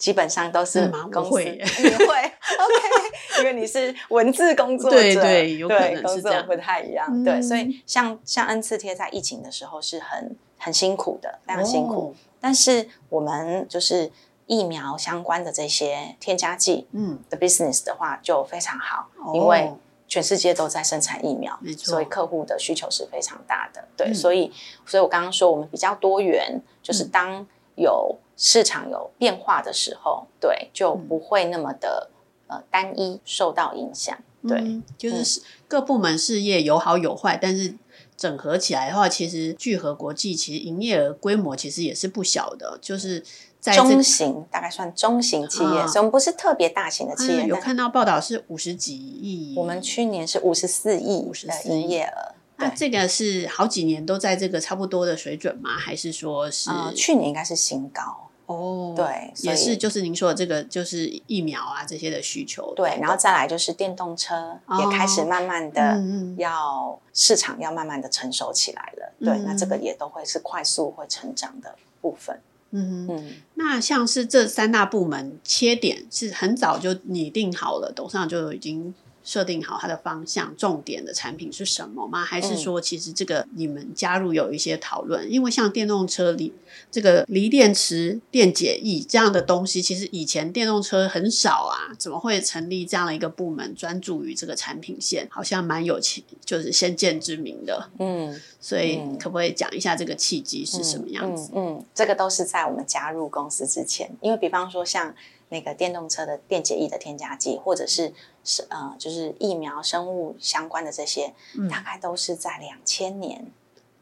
[0.04, 12.14] 基本上都是公司， 你会，OK，因为你是文字工作者，对对，有可能是这样，不太一样，对，所以像像 N 次贴在疫情的时候是很很辛苦的，非常辛苦。
[12.41, 14.12] 但是我们就是
[14.45, 19.72] 疫苗相关的这些添加剂，嗯，的 business 的话就非常好，因为
[20.10, 24.51] 全世界都在生产疫苗，所以客户的需求是非常大的，对，所以，
[24.86, 28.20] 所以我刚刚说我们比较多元，就是当有。
[28.36, 32.09] 市场有变化的时候，对，就不会那么的、
[32.47, 34.17] 嗯、呃单一受到影响。
[34.47, 37.75] 对，嗯、就是各部门事业有好有坏，但是
[38.17, 43.23] 整合起来的话，其实聚合国际其实营业额规模其实也是不小的，就是
[43.61, 47.43] 在、中型，大概算中型企业，嗯、所以我们不是特别大型的企业。
[47.43, 52.32] 嗯、有看到报道是五十几亿，我们去年是五十四亿的营业额。
[52.58, 55.72] 那这个是好几年都在这个差不多的水准吗？
[55.72, 58.93] 还是说是、呃、去年应该是新高哦？
[58.95, 62.72] 对，也是就是您说的这个就是疫苗啊这些的需求。
[62.76, 66.01] 对，然后再来就是电动车也开始慢慢的
[66.38, 69.14] 要市场要慢慢的成熟起来了。
[69.20, 72.39] 嗯、对，那这个也都会是快速会成长的部分。
[72.70, 78.93] 嗯嗯，那像是这三大部门切点是很早就拟定好了，董事长就已经。
[79.24, 82.26] 设定好它的方向，重点的产品是什么吗？
[82.26, 85.26] 还是说，其实这个你们加入有一些讨论？
[85.26, 86.53] 嗯、因为像电动车里
[86.91, 95.26] 这个锂电池电解液这样的东西，其实以前电动车很少啊，怎么会成立这样的一个部门专注于这个产品线？
[95.32, 97.89] 好像蛮有其就是先见之明的。
[97.99, 101.49] 嗯，所以可不可以讲一下这个契机是什么样子？
[101.53, 105.15] 嗯，嗯，嗯，这个都是在我们加入公司之前，因为比方说像。
[105.54, 108.12] 那个电动车的电解液的添加剂，或者是
[108.43, 113.45] 是呃，就是疫苗生物相关的这些，嗯、大概都是在两千年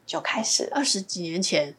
[0.06, 1.76] 就开始了，二十几年前。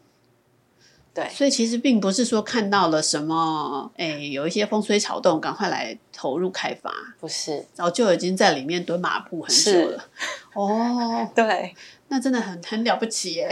[1.15, 10.09] 对，所以其实并不是说看到了什么，哎，有一些风吹草动，赶快来投入开发，不是，早就已经在里面蹲马步很久了。
[10.55, 11.75] 哦， 对，
[12.09, 13.51] 那真的很很了不起耶，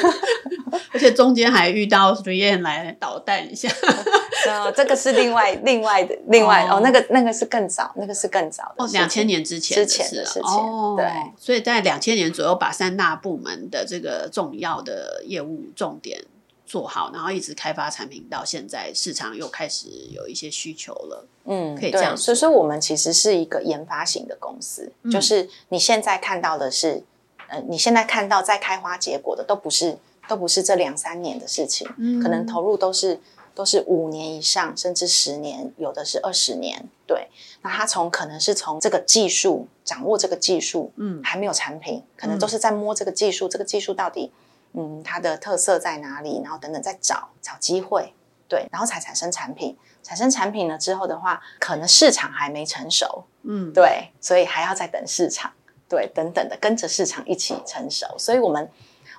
[0.92, 3.68] 而且中间还遇到 3M 来捣蛋一下。
[4.48, 11.06] 哦，这个是另外另外的另外哦，哦，那个那个是更早，那个是更早的哦，两千年之前之前的事情，哦，对，
[11.38, 16.22] 所以在两千年左右，把三大部门的这个重要的业务重点。
[16.66, 21.26] 做好，然后一直开发产品到现在，市场又开始有一些需求了。
[21.46, 22.16] 嗯，可以这样。
[22.16, 27.02] 所以说，我们其实是一个研发型的公司，嗯，就是你现在看到的是，
[27.48, 29.98] 呃，你现在看到在开花结果的，都不是
[30.30, 33.18] 都不是这两三年的事情，嗯，可能投入都是
[33.52, 36.86] 都是五年以上，甚至十年，有的是二十年。
[37.04, 37.28] 对，
[37.62, 44.30] 那他从可能是从这个技术掌握这个技术，嗯，还没有产品，可能都是在摸这个技术，嗯，这个技术到底。
[44.74, 46.40] 嗯，它的特色在哪里？
[46.44, 48.14] 然后等等，再找找机会，
[48.46, 49.76] 对，然后才产生产品。
[50.04, 55.50] 产生产品了之后的话，可能市场还没成熟，嗯，对，所以还要再等市场，
[55.88, 58.06] 对，等等的跟着市场一起成熟。
[58.16, 58.70] 所以我们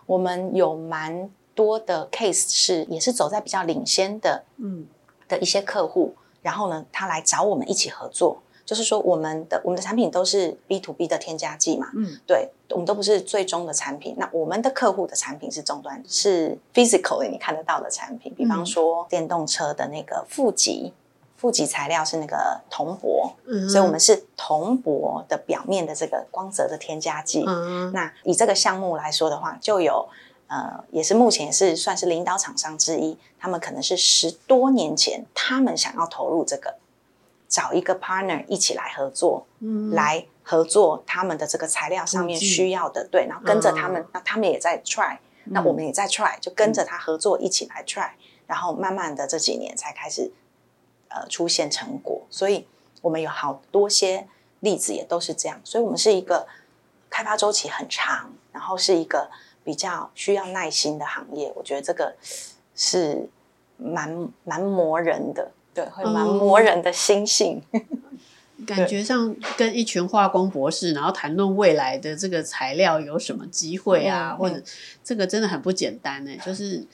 [0.06, 4.88] 我们有蛮多的 case 是也是走在比较领先的，嗯，
[5.28, 8.42] 的一些客户，然后呢，他来找我们一起合作。
[8.64, 14.16] 就是说，我们的我们的产品都是 B to B 的添加剂嘛，嗯，对，我们都不是最终的产品。
[14.18, 18.34] 那我们的客户的产品是终端，是 physically 你看得到的产品。
[18.34, 20.94] 比方说，电动车的那个负极，
[21.42, 27.44] 负极材料是那个铜箔，嗯，所以我们是铜箔的表面的这个光泽的添加剂。
[27.48, 30.08] 嗯，那以这个项目来说的话，就有
[30.46, 33.18] 呃，也是目前也是算是领导厂商之一。
[33.40, 36.76] 他们可能是十多年前，他们想要投入这个。
[37.50, 50.32] 找一个 partner 一起来合作，嗯，来合作他们的这个材料上面需要的，对，然后跟着他们，嗯、那他们也在 try，嗯、那我们也在 try，就跟着他合作一起来 try，、嗯、然后慢慢的这几年才开始
[51.14, 52.66] 呃出现成果，所以
[53.02, 54.28] 我们有好多些
[54.62, 56.48] 例子也都是这样，所以我们是一个
[57.10, 59.30] 开发周期很长，然后是一个
[59.64, 62.16] 比较需要耐心的行业，我觉得这个
[62.76, 63.30] 是
[63.78, 65.52] 蛮蛮磨人的。
[65.74, 74.62] 对，会蛮磨人的心性，嗯、 感觉上跟一群化工博士，然后谈论未来的这个材料有什么机会啊，嗯、或者
[75.02, 76.86] 这个真的很不简单呢，就是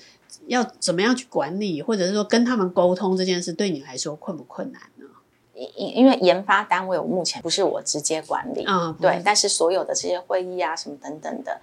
[0.47, 5.05] 要怎么样去管理，或者是说跟他们沟通这件事，对你来说困不困难呢？
[5.53, 11.59] 因因为研发单位我目前不是我直接管理，嗯，对，但是所有的这些会议啊什么等等的，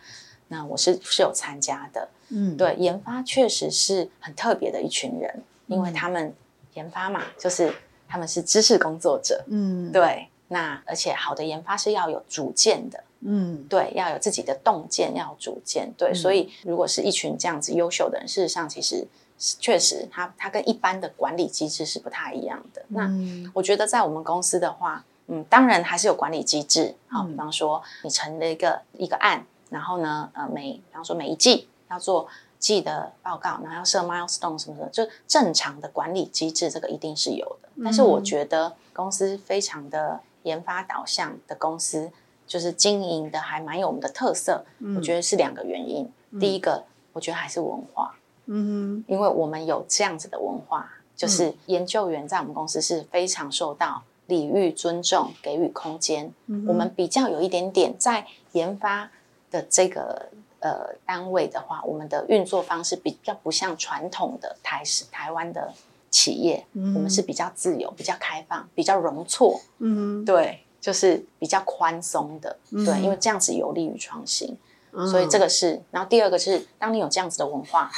[0.48, 6.34] 那我是是有参加的，嗯，对，研发确实是很特别的一群人，因为他们。
[6.74, 7.72] 研发嘛，就是
[8.08, 10.26] 他们是知识工作者，嗯，对。
[10.48, 16.10] 那而且好的研发是要有主见的，嗯，对，要有自己的洞见，要有主见，对。
[16.10, 19.06] 嗯、所以如果是一群这样子优秀的人，事实上其实
[19.38, 22.82] 确实他他跟一般的管理机制是不太一样的。
[22.88, 32.28] 嗯、那我觉得在我们公司的话，嗯，当然还是有管理机制，好，比方说你成了一个一个案，然后呢，呃，每比方说每一季要做。
[32.56, 37.68] 记的报告，然后要设 milestone 什么的，就正常的管理机制，这个一定是有的。
[37.84, 42.10] 但是我觉得公司非常的研发导向的公司，
[42.46, 44.64] 就是经营的还蛮有我们的特色。
[44.96, 46.10] 我觉得是两个原因。
[46.40, 48.14] 第一个，我觉得还是文化。
[48.46, 56.32] 嗯，因为我们有这样子的文化，就是研究员在我们公司是非常受到礼遇、尊重、给予空间。
[56.66, 59.10] 我们比较有一点点在研发
[59.50, 60.28] 的这个。
[60.60, 65.70] 呃，单位的话，我们的运作方式比较不像传统的台式台湾的
[66.08, 74.54] 企业，嗯、我们是比较自由、比较开放、比较容错，嗯，对，就是比较宽松的，嗯、对，因为这样子有利于创新，
[74.92, 75.80] 嗯、所以这个是。
[75.90, 77.90] 然后第二个是，当你有这样子的文化，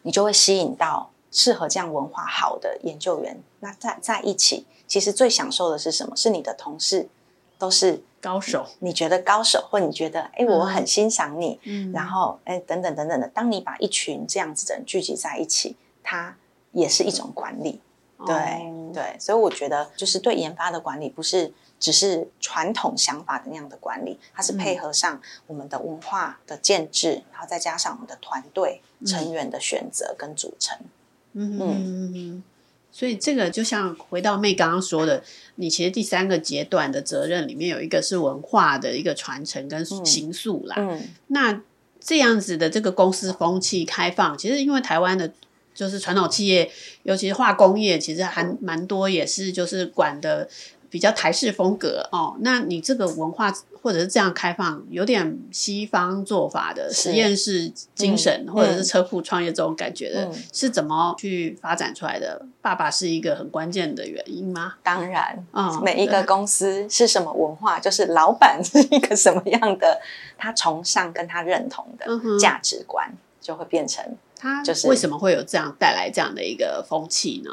[0.00, 3.38] 你就会吸引到适合这样文化好的研究员。
[3.58, 6.16] 那在在一起，其实最享受的是什么？
[6.16, 7.08] 是你的同事
[7.58, 8.02] 都是。
[8.22, 13.26] 高手，你觉得高手，或你觉得哎，我很欣赏你，嗯，然后哎，等等等等的。
[13.28, 16.36] 当你把一群这样子的人聚集在一起，它
[16.72, 17.80] 也是一种管理，
[18.26, 19.16] 对、哦、对。
[19.18, 30.78] 所以我觉得，就是对研发的管理，不是只是传统想法的那样的管理，它是配合上我们的文化的建制，嗯、然后再加上我们的团队成员的选择跟组成，
[31.34, 31.60] 嗯嗯。
[31.60, 32.44] 嗯嗯
[32.92, 35.22] 所以这个就像回到妹刚刚说的，
[35.54, 40.74] 你其实第三个阶段的责任里面有一个是文化的一个传承跟行塑啦。
[40.76, 41.62] 嗯，嗯，那
[42.00, 45.32] 这样子的这个公司风气开放，其实因为台湾的，
[45.80, 46.70] 就是传统企业，
[47.04, 50.46] 尤其是化工业，其实还蛮多也是就是管的
[50.90, 52.36] 比较台式风格哦。
[52.40, 53.50] 那你这个文化
[53.80, 62.44] 或者是这样开放，有点西方做法的实验室精神，嗯、或者是车库创业这种感觉的，嗯、是怎么去发展出来的？
[62.60, 64.74] 爸爸是一个很关键的原因吗？
[64.82, 69.98] 当然，嗯，每一个公司是什么文化，就是老板是一个什么样的，
[70.36, 72.06] 他崇尚跟他认同的
[72.38, 73.10] 价值观，
[73.40, 74.04] 就会变成
[74.40, 77.50] 他就是为什么会有这样带来这样的一个风气呢？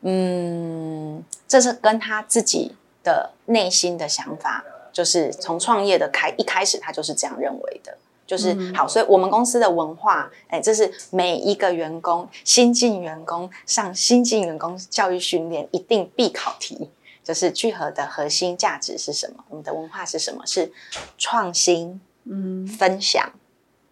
[0.00, 8.86] 嗯，这是跟他自己的内心的想法，就是从创业的开一开始，他就是这样认为的，就是、嗯、好。
[8.86, 16.88] 所以，我们公司的文化，哎，这是每一个员工新进员工上新进员工教育训练一定必考题，
[17.24, 19.44] 就是聚合的核心价值是什么？
[19.48, 20.46] 我们的文化是什么？
[20.46, 20.72] 是
[21.18, 23.32] 创新、嗯，分享、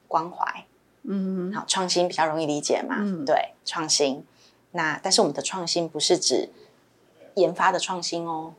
[0.06, 0.65] 关怀，
[1.09, 4.24] 嗯，好，创新比较容易理解嘛，嗯，对，创新。
[4.72, 6.50] 那但是我们的创新不是指
[7.36, 8.52] 研发的创新哦，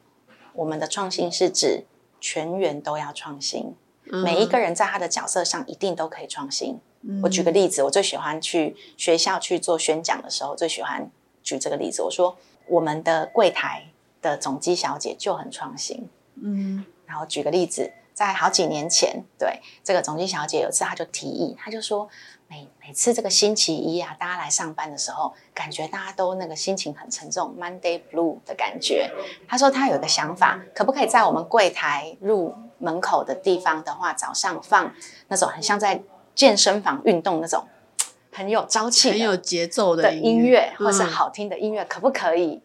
[0.53, 1.83] 我们的创新是指
[2.19, 3.75] 全员都要创新，
[4.11, 6.79] 嗯、每一个人在他的角色上一定都可以创新。
[7.01, 11.11] 嗯、我举个例子，我最喜欢去学校去做宣讲的时候，最喜欢
[11.43, 12.01] 举这个例子。
[12.01, 12.35] 我说
[12.67, 13.91] 我们的柜台
[14.21, 16.09] 的总机小姐就很创新，
[16.41, 22.09] 嗯，然后举个例子，在好几年前，对这个总机小姐有一次她就提议，她就说。
[22.49, 29.11] 每每次这个星期一啊，大家来上班的时候，感觉大家都那个心情很沉重，Monday Blue 的感觉。
[29.47, 34.93] 他说他有个想法，可不可以在我们柜台入门口的地方的话，早上放
[35.27, 36.01] 那种很像在
[36.33, 37.65] 健身房运动那种
[38.31, 42.61] 很有朝气、很有节奏的音乐，或是好听的音乐，可不可以？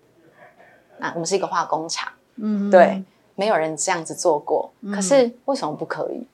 [1.01, 3.03] 啊，我们是一个化工厂，嗯，对，
[3.35, 6.29] 没有人这样子做过，可是为什么不可以？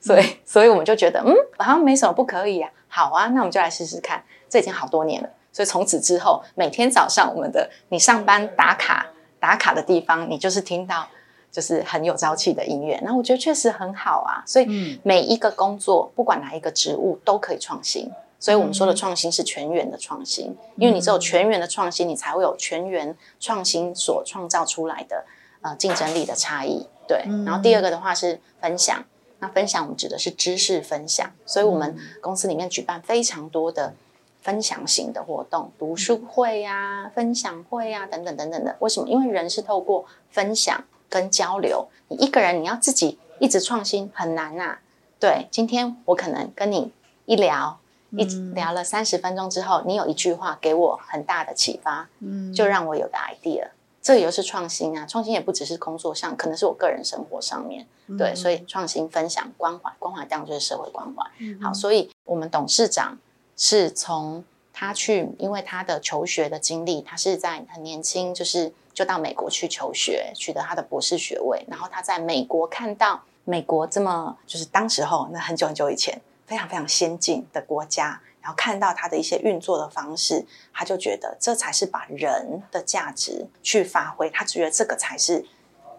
[0.00, 2.70] 所以，所以我们就觉得，嗯，好像没什么不可以啊。
[2.98, 4.20] 好啊，那我们就来试试看。
[4.48, 9.06] 这已经好多年了，所以从此之后，每天早上我们的你上班打卡
[9.38, 11.06] 打卡的地方，你就是听到
[11.52, 13.00] 就是很有朝气的音乐。
[13.04, 14.42] 那我觉得确实很好啊。
[14.44, 18.10] 所以每一个工作，不管哪一个职务，都可以创新。
[18.40, 25.24] 所以我们说的创新是全员的创新，因为你只有全员的创新，你才会有全员创新所创造出来的
[25.60, 26.88] 呃竞争力的差异。
[27.06, 27.22] 对。
[27.46, 29.04] 然后第二个的话是分享。
[29.40, 33.94] 那分享我们指的是知识分享，所以我们公司里面举办非常多的
[34.40, 38.76] 分享型的活动，读书会呀、啊、分享会呀、啊、等等等等的。
[38.80, 39.08] 为什么？
[39.08, 41.88] 因为人是透过分享跟交流。
[42.08, 44.80] 你一个人你要自己一直创新很难呐、啊。
[45.20, 46.92] 对，今天我可能跟你
[47.26, 47.78] 一聊，
[48.10, 48.24] 一
[48.54, 53.68] 聊了三十分钟之后，你有一句话给我很大的启发，嗯就让我有个 idea。
[54.08, 55.04] 这也就是创新啊！
[55.04, 57.86] 创新也不只是工作上，可能是我个人生活上面。
[58.16, 61.22] 对，所以创新、分享、关怀，关怀当然就是社会关怀。
[61.40, 63.18] 嗯、好，所以我们董事长
[63.54, 64.42] 是从
[64.72, 71.62] 他去，因为他的求学的经历，他是在很年轻，就是就到美国去求学，取得他的博士学位。
[71.68, 78.18] 然后他在美国看到美国这么，就是当时候那很久很久以前，非常非常先进的国家。
[78.40, 84.30] 然后看到他的一些运作的方式，他就觉得这才是把人的价值去发挥。
[84.30, 85.44] 他觉得这个才是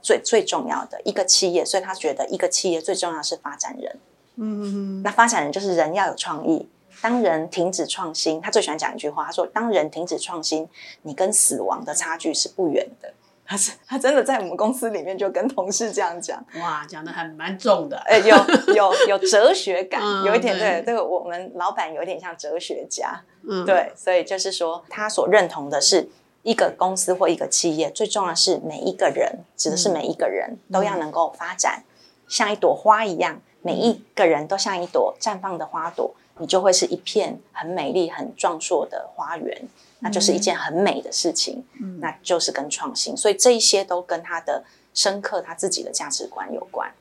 [0.02, 4.00] 最最重要的一个企业，所以他觉得一个企业最重要是发展人。
[4.36, 6.70] 嗯嗯，那发展人就是人要有创意。
[7.02, 10.68] 当人停止创新，他最喜欢讲一句话，他说：“当人停止创新，
[11.04, 13.14] 你跟死亡的差距是不远的。”
[13.50, 18.36] 他是他真的在我们公司里面就跟同事这样讲，哇，讲的还蛮重的，哎，有
[18.76, 23.20] 有有哲学感，嗯、有一点对，这个我们老板有点像哲学家，
[23.50, 26.08] 嗯，对，所以就是说他所认同的是
[26.44, 31.84] 一个公司或一个企业，最重要的是每一个人，指的是每一个人都要能够发展，
[32.28, 39.68] 像一朵花一样，每一个人都像一朵绽放的花朵，你就会是一片很美丽、很壮硕的花园。
[40.00, 46.92] 那就是一件很美的事情，嗯，那就是跟创新，所以这一些都跟他的深刻他自己的价值观有关。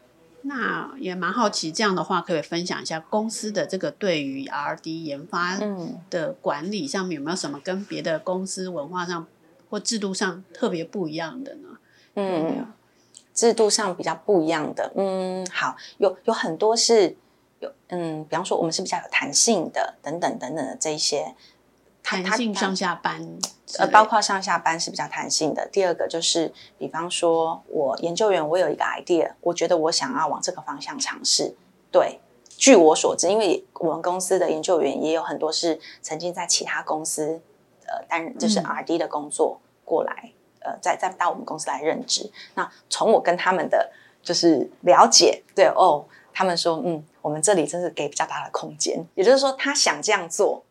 [0.43, 5.59] 那也蛮好奇，这样的话可以分享一下公司的这个对于 R&D 研发
[6.11, 9.27] 的管理上面有没有什么跟别的公司文化上
[9.71, 11.69] 或制度上特别不一样的呢？
[12.15, 12.67] 嗯，
[13.35, 17.17] 制度上比较不一样的，嗯，好，有有很多是
[17.61, 21.35] 有，嗯，比方说我们是比较有弹性的，等等等等的这一些。
[22.09, 23.39] 弹性上下班，
[23.79, 25.69] 呃，包括上下班是比较弹性的。
[25.71, 31.55] 第二个就是，比方说，我研究员，我有一个 idea，我觉得我想要往这个方向尝试。
[31.93, 37.43] 对，据我所知，因为我们公司的研究员也有很多是曾经在其他公司，
[37.87, 42.31] 呃，担任就是 R&D 的工作过来，嗯、呃，再再到我们公司来任职。
[42.55, 43.91] 那从我跟他们的
[44.23, 50.65] 就是了解，对哦，他们说，嗯，我们这里真是给比较大的空间，也就是说，他想这样做。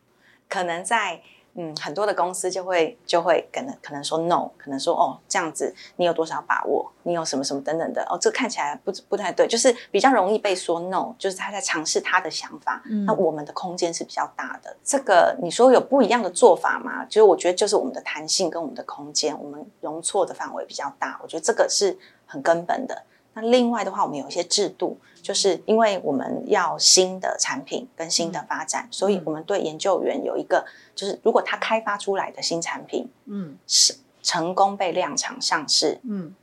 [0.48, 1.20] 可能在
[1.60, 6.88] 嗯，很多的公司就会就会可能可能说 no，可能说哦这样子你有多少把握？
[7.02, 12.80] 你有什么什么等等的哦，这看起来不不太对，就是比较容易被说 no，就是他在尝试他的想法。
[12.84, 14.76] 嗯，那我们的空间是比较大的。
[14.84, 17.04] 这个你说有不一样的做法吗？
[17.06, 21.18] 就是我觉得就是我们的弹性跟我们的空间，我们容错的范围比较大。
[21.22, 23.02] 我觉得这个是很根本的。
[23.40, 24.98] 那另外的话，我们有一些制度。
[25.20, 30.64] 就是因为我们要新的产品跟新的发展，嗯、所以我们对研究员有一个，
[30.94, 36.34] 就是如果他开发出来的新产品，嗯，是成功被量产上市，嗯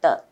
[0.00, 0.24] 的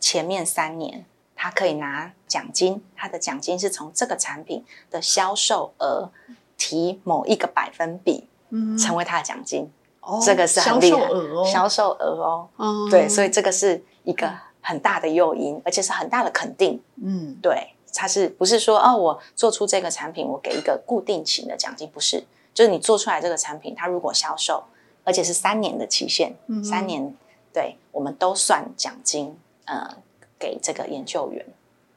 [0.00, 1.04] 前面三年，
[1.36, 6.10] 他可以拿奖金，他的奖金是从这个产品的销售额
[6.56, 9.70] 提某一个百分比，嗯，成为他的奖金。
[10.00, 14.32] 哦，这个是很厉害，销售额哦，销售额哦，嗯，对，所以这个是一个。
[14.60, 16.80] 很大的诱因，而且是很大的肯定。
[17.02, 21.88] 嗯，对，它是不是说哦，我做出这个产品，我给一个固定型的奖金？
[21.88, 24.64] 不是，就是你做出来这个产品，它如果销售，
[25.04, 27.14] 而且是三年的期限，嗯、三年，
[27.52, 29.96] 对，我们都算奖金，呃，
[30.38, 31.44] 给这个研究员，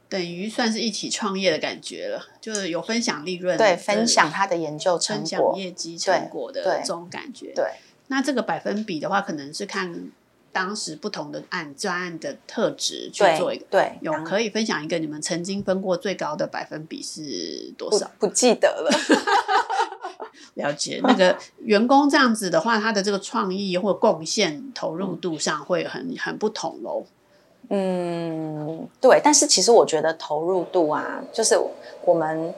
[0.07, 7.47] 等于算是一起创业的感觉了，就是有分享利润，对，分享他的研究成果、分享业绩成果的这种感觉。
[7.47, 7.72] 对，对
[8.07, 10.11] 那这个百分比的话，可能是看。
[10.54, 18.10] 当时不同的案专案的特质去做一个，对，对有可以分享一个你们曾经分过最高的百分比是多少？
[18.20, 18.91] 不，不记得了。
[20.54, 27.04] 了解那个员工这样子的话，他的这个创意或贡献投入度上会很很不同喽。
[27.70, 31.58] 嗯，对，但是其实我觉得投入度啊，就是
[32.06, 32.54] 我们。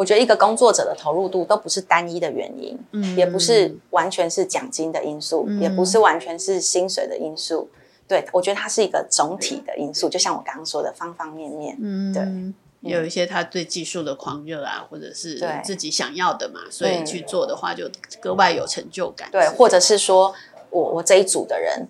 [0.00, 7.68] 我觉得一个工作者的投入度都不是单一的原因，嗯，也不是完全是奖金的因素，嗯，也不是完全是薪水的因素。
[8.08, 11.76] 对，我觉得它是一个总体的因素，就像我刚刚说的方方面面。
[11.82, 17.90] 嗯，对，有一些他对技术的狂热啊，或者是自己想要的嘛，所以去做的话就
[18.22, 19.28] 格外有成就感。
[19.30, 20.34] 对，或者是说
[20.70, 21.86] 我我这一组的人，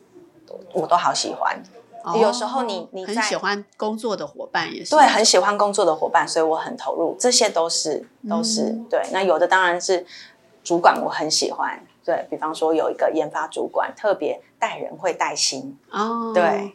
[0.72, 1.62] 我都好喜欢。
[2.20, 9.02] 有时候你你很喜欢工作的伙伴也是对，很喜欢工作的伙伴，所以我很投入，这些都是都是、嗯、对。
[9.12, 10.06] 那有的当然是
[10.64, 11.84] 主管，我很喜欢。
[12.02, 16.32] 对，比方说有一个研发主管，特别带人会带心哦。
[16.34, 16.72] 对，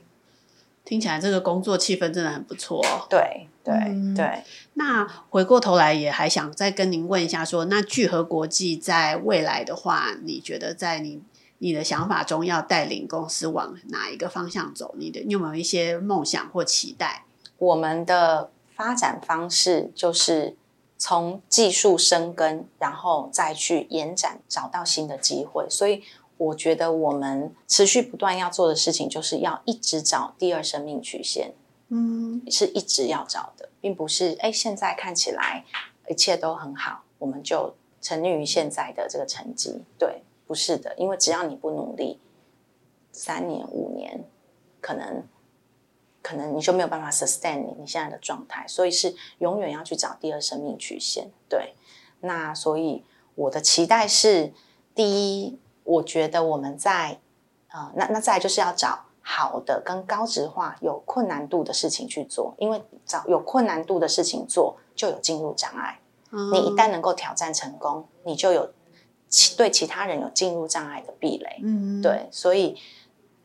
[0.85, 2.81] 听起来这个工作气氛真的很不错。
[3.09, 4.43] 对对、嗯、对。
[4.75, 11.21] 那回过头来也还想再跟您问一下说，说那聚合国际在未来的话，你觉得在你
[11.65, 14.93] 你的想法中要带领公司往哪一个方向走？
[14.99, 17.25] 你的你有没有一些梦想或期待？
[17.57, 20.55] 我们的发展方式就是
[20.99, 25.65] 从技术生根，然后再去延展，找到新的机会。
[25.67, 26.03] 所以
[26.37, 31.55] 我觉得我们持续不断要做的事情，就是要一直找第二生命曲线。
[31.87, 35.65] 嗯，是一直要找的，并不是哎，现在看起来
[36.07, 39.81] 一切都很好，我们就沉溺于现在的这个成绩。
[39.97, 40.21] 对。
[40.47, 42.19] 不是的，因为只要你不努力，
[43.11, 44.23] 三年五年，
[44.79, 45.23] 可能
[46.21, 51.31] 可能你就没有办法 sustain 你你现在的状态，所以是永远要去找第二生命曲线。
[51.49, 51.73] 对，
[52.19, 54.53] 那所以我的期待是，
[54.93, 57.19] 第一，我觉得我们在
[57.69, 65.99] 呃，那那再来就是要找好的跟高值化有困难度的事情去做，因为找有困难度的事情做就有进入障碍，
[66.31, 68.71] 嗯、你一旦能够挑战成功，你就有。
[69.35, 72.77] 其对其他人有进入障碍的壁垒，嗯，对，所以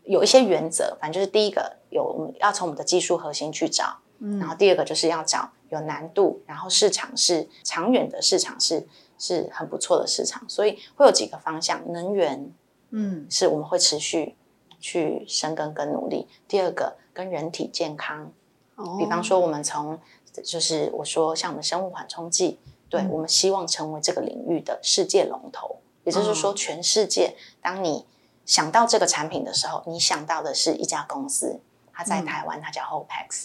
[0.05, 8.87] 有一些原则，反正就是第一个有要从我们的技术核心去找，嗯，然后第二个就是要找有难度，然后市场是长远的市场是
[9.19, 12.53] 是很不错的市场，所以会有几个方向，能源，
[12.91, 14.37] 嗯，是我们会持续
[14.79, 16.29] 去深耕跟努力。
[16.47, 18.31] 第二个跟人体健康，
[18.77, 19.99] 哦，比方说我们从
[20.45, 22.61] 就是我说像我们生物缓冲剂。
[22.91, 28.05] 对，我们希望成为这个领域的世界龙头，也就是说，全世界，当你
[28.45, 31.61] 想到这个产品的时候，你想到的是一家公司，
[31.93, 33.45] 它在台湾，它叫 Hopex。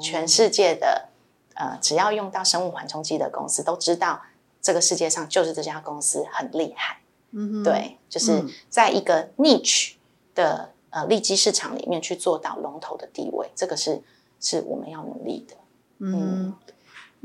[0.00, 1.08] 全世界的
[1.54, 4.20] 呃，只要用到生物缓冲剂的公司，都知道
[4.60, 6.98] 这个世界上就是这家公司很厉害。
[7.30, 9.94] 嗯，对，就是在一个 niche
[10.34, 14.02] 的呃利基市场里面去做到龙头的地位，这个是
[14.40, 15.56] 是我们要努力的。
[16.00, 16.12] 嗯。
[16.12, 16.54] 嗯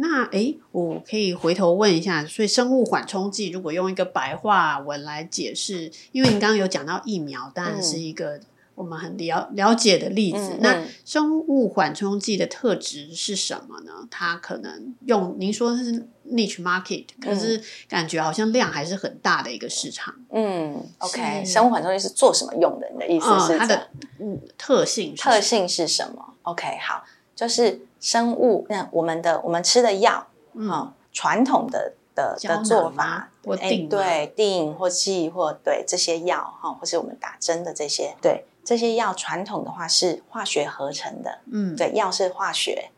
[0.01, 8.39] 那诶，我可以回头问一下，所以生物缓冲剂如果用一个白话文来解释，因为你刚刚有讲到疫苗，当然是一个
[8.75, 10.51] 我们很了了解的例子。
[10.53, 14.07] 嗯、那生物缓冲剂的特质是什么呢？
[14.09, 20.15] 它可能用您说的是 niche market，可是感觉好像量还是很大的一个市场。
[20.31, 22.89] 嗯，OK，生物缓冲剂是做什么用的？
[22.93, 23.89] 你的意思是、嗯、它的
[24.21, 27.03] 嗯特性是特性是什么？OK，好，
[27.39, 27.81] 就是。
[28.01, 33.29] 生物，那我们的我们吃的药，嗯，传统的的的做法，
[33.59, 42.89] 哎，对，定或剂或对这些药哈，或是我们打针的这些，对这些药传统的话是化学合成的，嗯，对，药是化学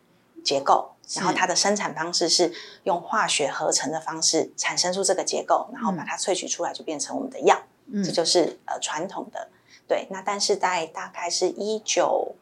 [0.43, 7.59] 结构，然后它的生产方式是用化学合成的方式产生出这个结构，然后把它萃取出来就变成我们的药，
[7.91, 9.49] 嗯，这就是呃传统的，
[9.87, 12.35] 对，那但是在大概是一九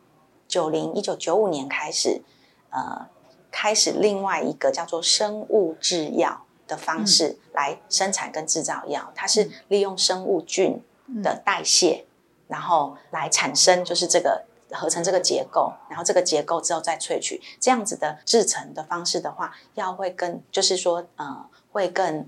[0.49, 2.21] 九零一九九五年开始，
[2.71, 3.07] 呃，
[3.49, 6.41] 开始另外一个叫做生物制药。
[6.69, 10.79] 的方式来生产跟制造药，它是利用生物菌
[11.23, 12.05] 的代谢，
[12.47, 22.27] 然后来产生就是这个合成这个结构，然后这个结构之后再萃取，这样子的制成的方式的话，药会更就是说呃会更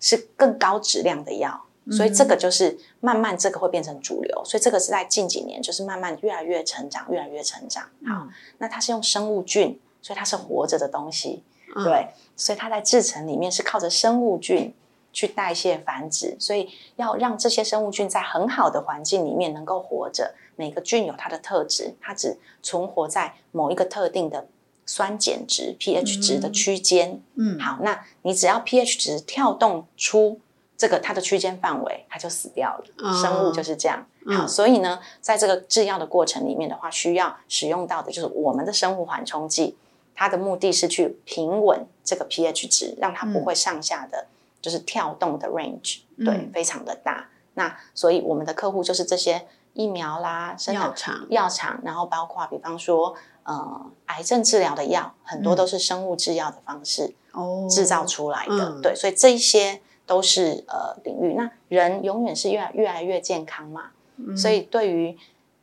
[0.00, 7.84] 是更高质量的药，所以这个就是慢慢这个会变成主流，所以这个是在近几年就是慢慢越来越成长，越来越成长。
[8.06, 8.28] 好，
[8.58, 11.42] 那它是用生物菌，所以它是活着的东西。
[11.84, 14.74] 对，所以它在制成里面是靠着生物菌
[15.12, 20.34] 去代谢繁殖，所以要让这些生物菌在很好的环境里面能够活着。
[20.54, 24.46] 每个菌有它的特质，它只存活在某一个特定的
[24.84, 27.22] 酸碱值 pH 值的区间。
[27.36, 30.38] 嗯，好，那你只要 pH 值跳动出
[30.82, 32.84] 这个它的区间范围，它就死掉了。
[33.08, 34.04] 哦、生物就是这样。
[34.26, 39.76] 好，所以呢，在这个制药的过程里面的话，需要使用到的就是我们的生物缓冲剂。
[40.16, 44.26] 它的目的是去平稳这个 pH 值，让它不会上下的，
[44.60, 47.28] 就是跳动的 range，嗯、对，非常的大。
[47.54, 53.14] 那所以我们的客户就是这些疫苗啦、生厂、药厂，然后包括比方说，
[53.44, 58.80] 呃，癌症治疗的药，很多都是生物制药的方式哦制造出来的。
[58.82, 61.34] 对，所以这一些都是呃领域。
[61.34, 65.16] 那人永远是越来越来越健康嘛，嗯、所以对于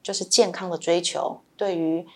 [0.04, 2.08] 就是健康的追求，对于。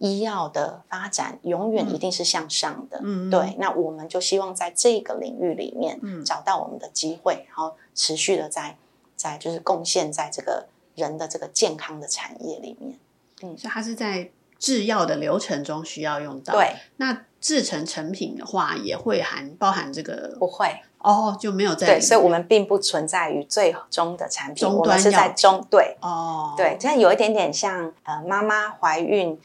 [0.00, 3.54] 医药的发展永远一定是向上的，嗯，对。
[3.60, 8.76] 那我们就希望在这个领域里面，找到我们的机会，然后持续的在
[9.14, 10.66] 在就是贡献在这个
[10.96, 12.98] 人的这个健康的产业里面。
[13.42, 16.54] 嗯，所以它是在制药的流程中需要用到。
[16.54, 20.34] 对，那制成成品的话，也会含包含这个？
[20.40, 21.86] 不会哦，就没有在。
[21.86, 29.38] 对，所以我们并不存在于最终的产品，我们是在中对哦，对，这样有一点点像呃，妈妈怀孕。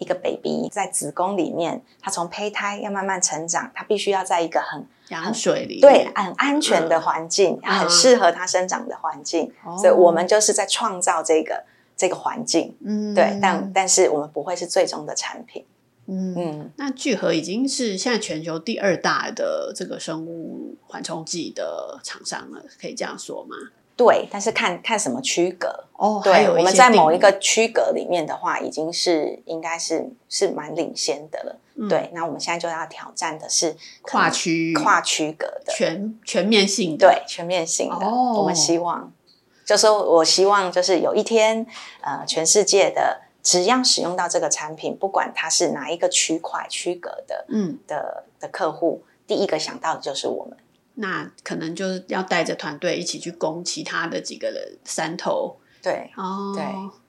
[0.00, 9.52] 一个 baby 在子宫里面，她从胚胎要慢慢成长，她必须要在一个很羊水里，对，很安全的环境，嗯、很适合她生长的环境。
[9.66, 11.64] 嗯、所以，我们就是在创造这个
[11.96, 12.76] 这个环境。
[12.86, 15.66] 嗯，对，但但是我们不会是最终的产品。
[16.08, 23.54] 嗯，嗯，那聚合已经是现在全球第二大的这个生物缓冲剂的厂商了，可以这样说吗？
[23.94, 26.20] 对，但是看看什么区隔哦。
[26.22, 31.58] 对，我们在某一个区隔里面的话，已经是应该是是蛮领先的了。
[31.74, 38.06] 嗯、对，那我们现在就要挑战的是跨区跨区隔的全全面性的，对，全面性的。
[38.06, 39.12] 哦、我们希望，
[39.66, 41.66] 就是说我希望就是有一天，
[42.00, 50.56] 呃，全世界的只要使用到这个产品，不管它是哪一个区块区隔的，嗯的的客户，第一个想到的就是我们。
[50.94, 56.64] 那可能就是要带着团队一起去攻其他的几个人山头，对，哦，对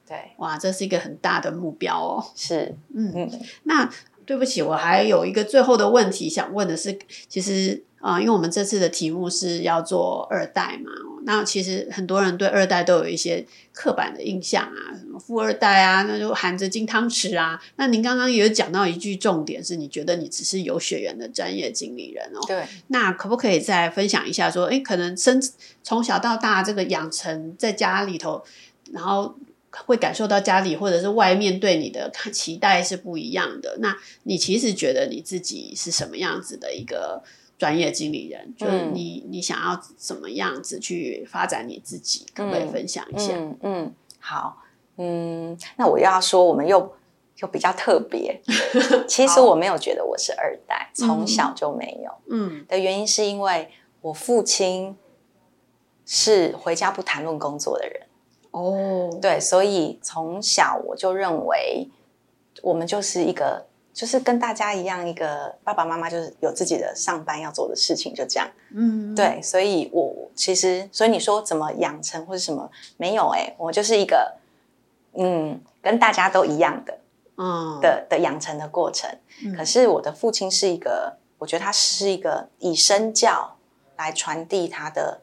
[0.07, 2.25] 对，哇，这是一个很大的目标哦。
[2.35, 3.41] 是，嗯嗯。
[3.63, 3.89] 那
[4.25, 7.83] 对不起，我还有一个最后的问题想问的是，其实。
[8.01, 10.89] 啊、呃，因为我们这次的题目是要做二代嘛，
[11.23, 17.61] 那其实很多人对二代都有一些刻板的印象啊，什么富二代啊，那就含着金汤匙啊。
[17.75, 22.39] 那您刚刚也有讲到一句重点，是你觉得你只是有血缘的专业经理人哦。
[22.47, 22.63] 对。
[22.87, 25.41] 那可不可以再分享一下，说，哎，可能生
[25.83, 28.43] 从小到大这个养成在家里头，
[28.91, 29.35] 然后
[29.71, 33.77] 会感受到家里或者是外面对你的期待是不一样的。
[33.79, 37.23] 那你其实觉得你自己是什么样子的一个？
[37.59, 42.25] 专业经理人，就是你，嗯、你想要怎么样子去发展你自己？
[42.33, 43.33] 可不可以分享一下？
[43.35, 44.63] 嗯，嗯，好，
[44.95, 46.95] 嗯，那我要说，我们又
[47.39, 48.41] 又比较特别。
[49.05, 52.11] 其实我没有觉得我是二代，从小就没有。
[52.31, 54.97] 嗯，的原因是因为我父亲
[56.05, 58.01] 是回家不谈论工作的人。
[58.51, 61.89] 哦，对，所以从小我就认为
[62.63, 63.65] 我们就是一个。
[63.91, 68.47] 就是跟大家一样，一个爸爸妈妈就是有自己的上班要做的事情，就这样。
[68.73, 73.39] 嗯，对，所以我其实，所以你说怎么养成或者什么没有、欸？
[73.39, 74.37] 哎，我就是一个，
[75.13, 76.97] 嗯，跟大家都一样的，
[77.35, 79.09] 嗯，的的养成的过程。
[79.43, 83.57] 嗯、可是我的父亲是一个，我觉得他是一个以身教
[83.97, 85.19] 来传递他的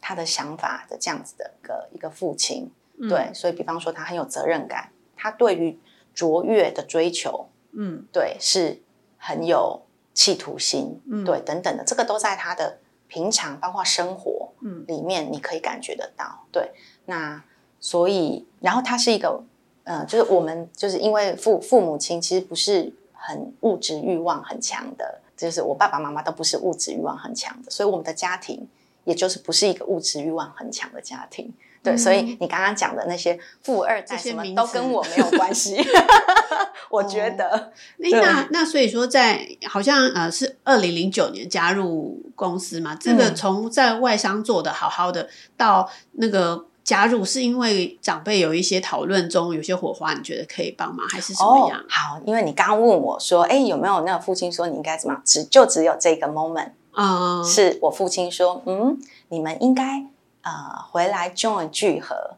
[0.00, 2.68] 他的想法的这样子的一个一个父亲。
[3.00, 5.78] 嗯、对，所以比方说他很有责任感，他对于
[6.12, 7.46] 卓越的追求。
[7.80, 8.82] 嗯，对，是
[9.18, 9.80] 很有
[10.12, 16.44] 企图心，嗯，对，等等的，这个都在他的平常包括生活，嗯，里面你可以感觉得到。
[16.50, 16.72] 对，
[17.06, 17.40] 那
[17.78, 19.40] 所以，然后他是一个，
[19.84, 28.66] 嗯、呃，就是我们就是因为父父母亲其实不是很物质欲望很强的，就是我爸爸妈妈都不是物质欲望很强的，所以我们的家庭
[29.04, 31.54] 也就是不是一个物质欲望很强的家庭。
[31.82, 35.76] 对，所以你刚刚讲的那些富二代什么都跟我没有 关系，
[36.90, 37.48] 我觉得。
[37.48, 51.78] 哦、那那所以说在，在好像呃是二零零九年加入公司嘛，这个从在外商做的好好的、嗯、到那个加入，是因为长辈有一些讨论中有些火花，你觉得可以帮忙还是什么样？
[51.78, 55.22] 哦、好，因为你刚刚问我说，哎，有没有那个父亲说你应该怎么样？
[55.24, 58.98] 只就只有这个 moment 啊、嗯，是我父亲说，嗯，
[59.28, 60.04] 你们应该。
[60.48, 62.36] 呃，回来 join 聚合，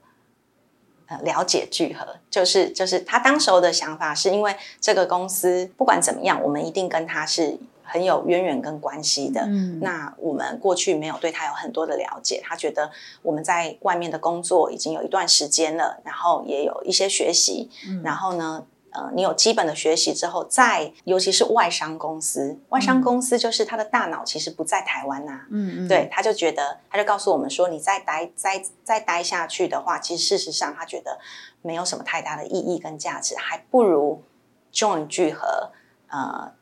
[1.07, 9.43] 呃，了解聚合，就是就是他当时候的想法，是因为这个公司不管怎么样，我们一定跟他是很有渊源跟关系的。
[9.43, 12.91] 嗯，那我们过去没有对他有很多的了解，他觉得
[13.23, 18.67] 我们在外面的工作已经有一段时间了，然后也有一些学习，嗯，然后呢。
[18.93, 31.21] 呃，你有基本的学习之后，在尤其是外商公司，外商公司就是他的大脑其实不在台湾呐、啊，嗯嗯，对，他就觉得，他就告诉我们说，你再待再再待下去的话，其实事实上他觉得
[31.63, 34.25] 没有什么太大的意义跟价值，还不如
[34.73, 35.71] join 聚合，
[36.09, 36.53] 呃，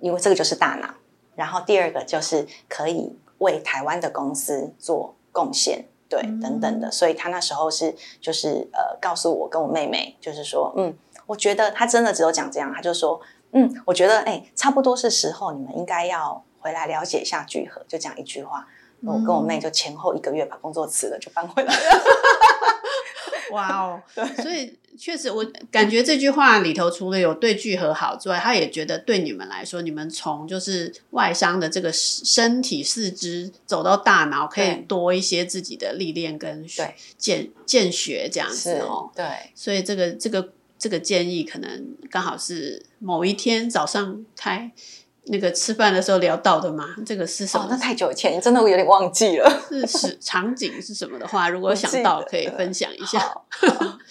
[0.00, 0.92] 因为这个就是大脑，
[1.36, 10.94] 然后第二个就是可以为台湾的公司做贡献，对，嗯、等等的，所以他那时候是就是呃，告诉我跟我妹妹，就是说，嗯。
[11.28, 13.20] 我觉得他真的只有讲这样，他就说，
[13.52, 18.66] 嗯，我觉得，哎，差不多是时候，你们应该要回来了解一下聚合，就讲一句话。
[19.02, 22.04] 我跟我妹就前后一个月把工作辞了，就搬回来了。
[23.52, 39.10] 哇哦，对，所以确实，我感觉这句话里头除了有对聚合好之外，他也觉得对你们来说，你们从就是外伤的这个身体四肢走到大脑，可以多一些自己的历练跟对见见学这样子哦。
[39.14, 40.54] 对，所以这个这个。
[40.78, 44.70] 这个建议可能刚好是某一天早上开
[45.30, 46.86] 那个吃饭的时候聊到的嘛？
[47.04, 47.64] 这个是什么？
[47.64, 49.60] 哦，那太久以前，真的我有点忘记了。
[49.68, 53.18] 是是场景是什么的话，如果想到可以分享一下。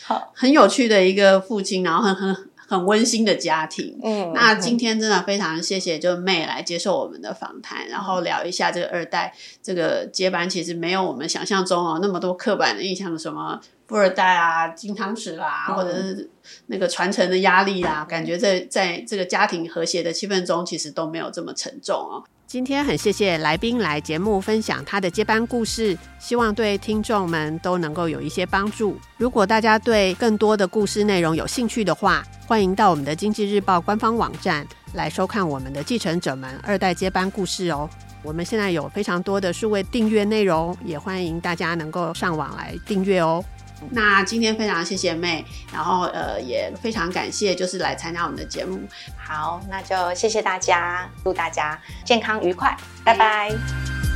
[0.03, 3.97] 好， 很有趣的一个父亲，然后很很很温馨的家庭。
[4.03, 13.59] 嗯，那今天真的非常谢谢，就 May 来接受我们的访谈，然后聊一下这个二代这个接班，其实没有我们想象中哦那么多刻板的印象的什么。
[13.87, 16.29] 富二代啊，金汤匙啦，或者是
[16.65, 22.23] 那个传承的压力啦，感觉在在这个家庭和谐的气氛中，其实都没有这么沉重哦。
[22.45, 28.97] 今天很谢谢来宾来节目分享他的接班故事，希望对听众们都能够有一些帮助。
[29.17, 37.89] 如果大家对更多的故事内容有兴趣的话，欢迎到我们的经济日报官方网站来收看我们的继承者们二代接班故事哦。
[38.23, 43.43] 我们现在有非常多的数位订阅内容，也欢迎大家能够上网来订阅哦。
[43.91, 48.81] 那今天非常谢谢妹然后呃也非常感谢就是来参加我们的节目。
[49.17, 54.06] 好，那就谢谢大家，祝大家健康愉快，拜拜。